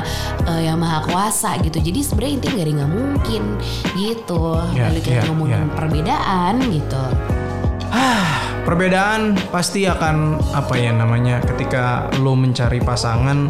[0.45, 1.79] eh, yang maha kuasa gitu.
[1.79, 3.43] Jadi sebenarnya intinya gak ada nggak mungkin
[3.95, 4.45] gitu.
[4.75, 5.69] Balik lagi ya, ngomongin ya.
[5.73, 7.03] perbedaan gitu.
[8.63, 13.49] Perbedaan pasti akan apa ya namanya ketika lo mencari pasangan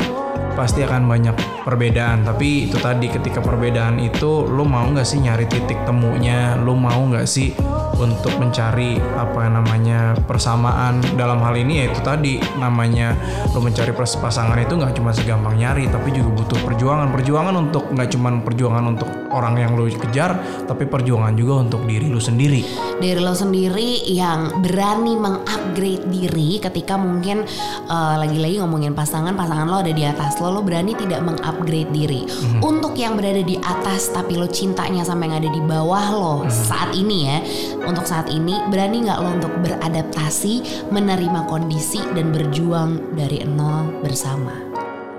[0.55, 2.27] pasti akan banyak perbedaan.
[2.27, 6.57] Tapi itu tadi ketika perbedaan itu lo mau nggak sih nyari titik temunya?
[6.59, 7.53] Lo mau nggak sih
[7.99, 11.03] untuk mencari apa namanya persamaan?
[11.19, 13.15] Dalam hal ini ya itu tadi namanya
[13.53, 17.11] lo mencari pasangan itu nggak cuma segampang nyari tapi juga butuh perjuangan.
[17.13, 22.09] Perjuangan untuk nggak cuma perjuangan untuk orang yang lo kejar tapi perjuangan juga untuk diri
[22.09, 22.65] lo sendiri.
[22.99, 27.45] Dari lo sendiri yang berani mengupgrade diri ketika mungkin
[27.87, 32.23] eh, lagi-lagi ngomongin pasangan, pasangan lo ada di atas lo, lo berani tidak mengupgrade diri.
[32.63, 36.95] Untuk yang berada di atas tapi lo cintanya sampai yang ada di bawah lo saat
[36.95, 37.39] ini ya,
[37.83, 44.55] untuk saat ini berani nggak lo untuk beradaptasi, menerima kondisi dan berjuang dari nol bersama.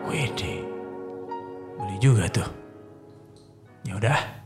[0.08, 0.64] Wede,
[1.78, 2.50] beli juga tuh.
[3.88, 4.39] Ya udah,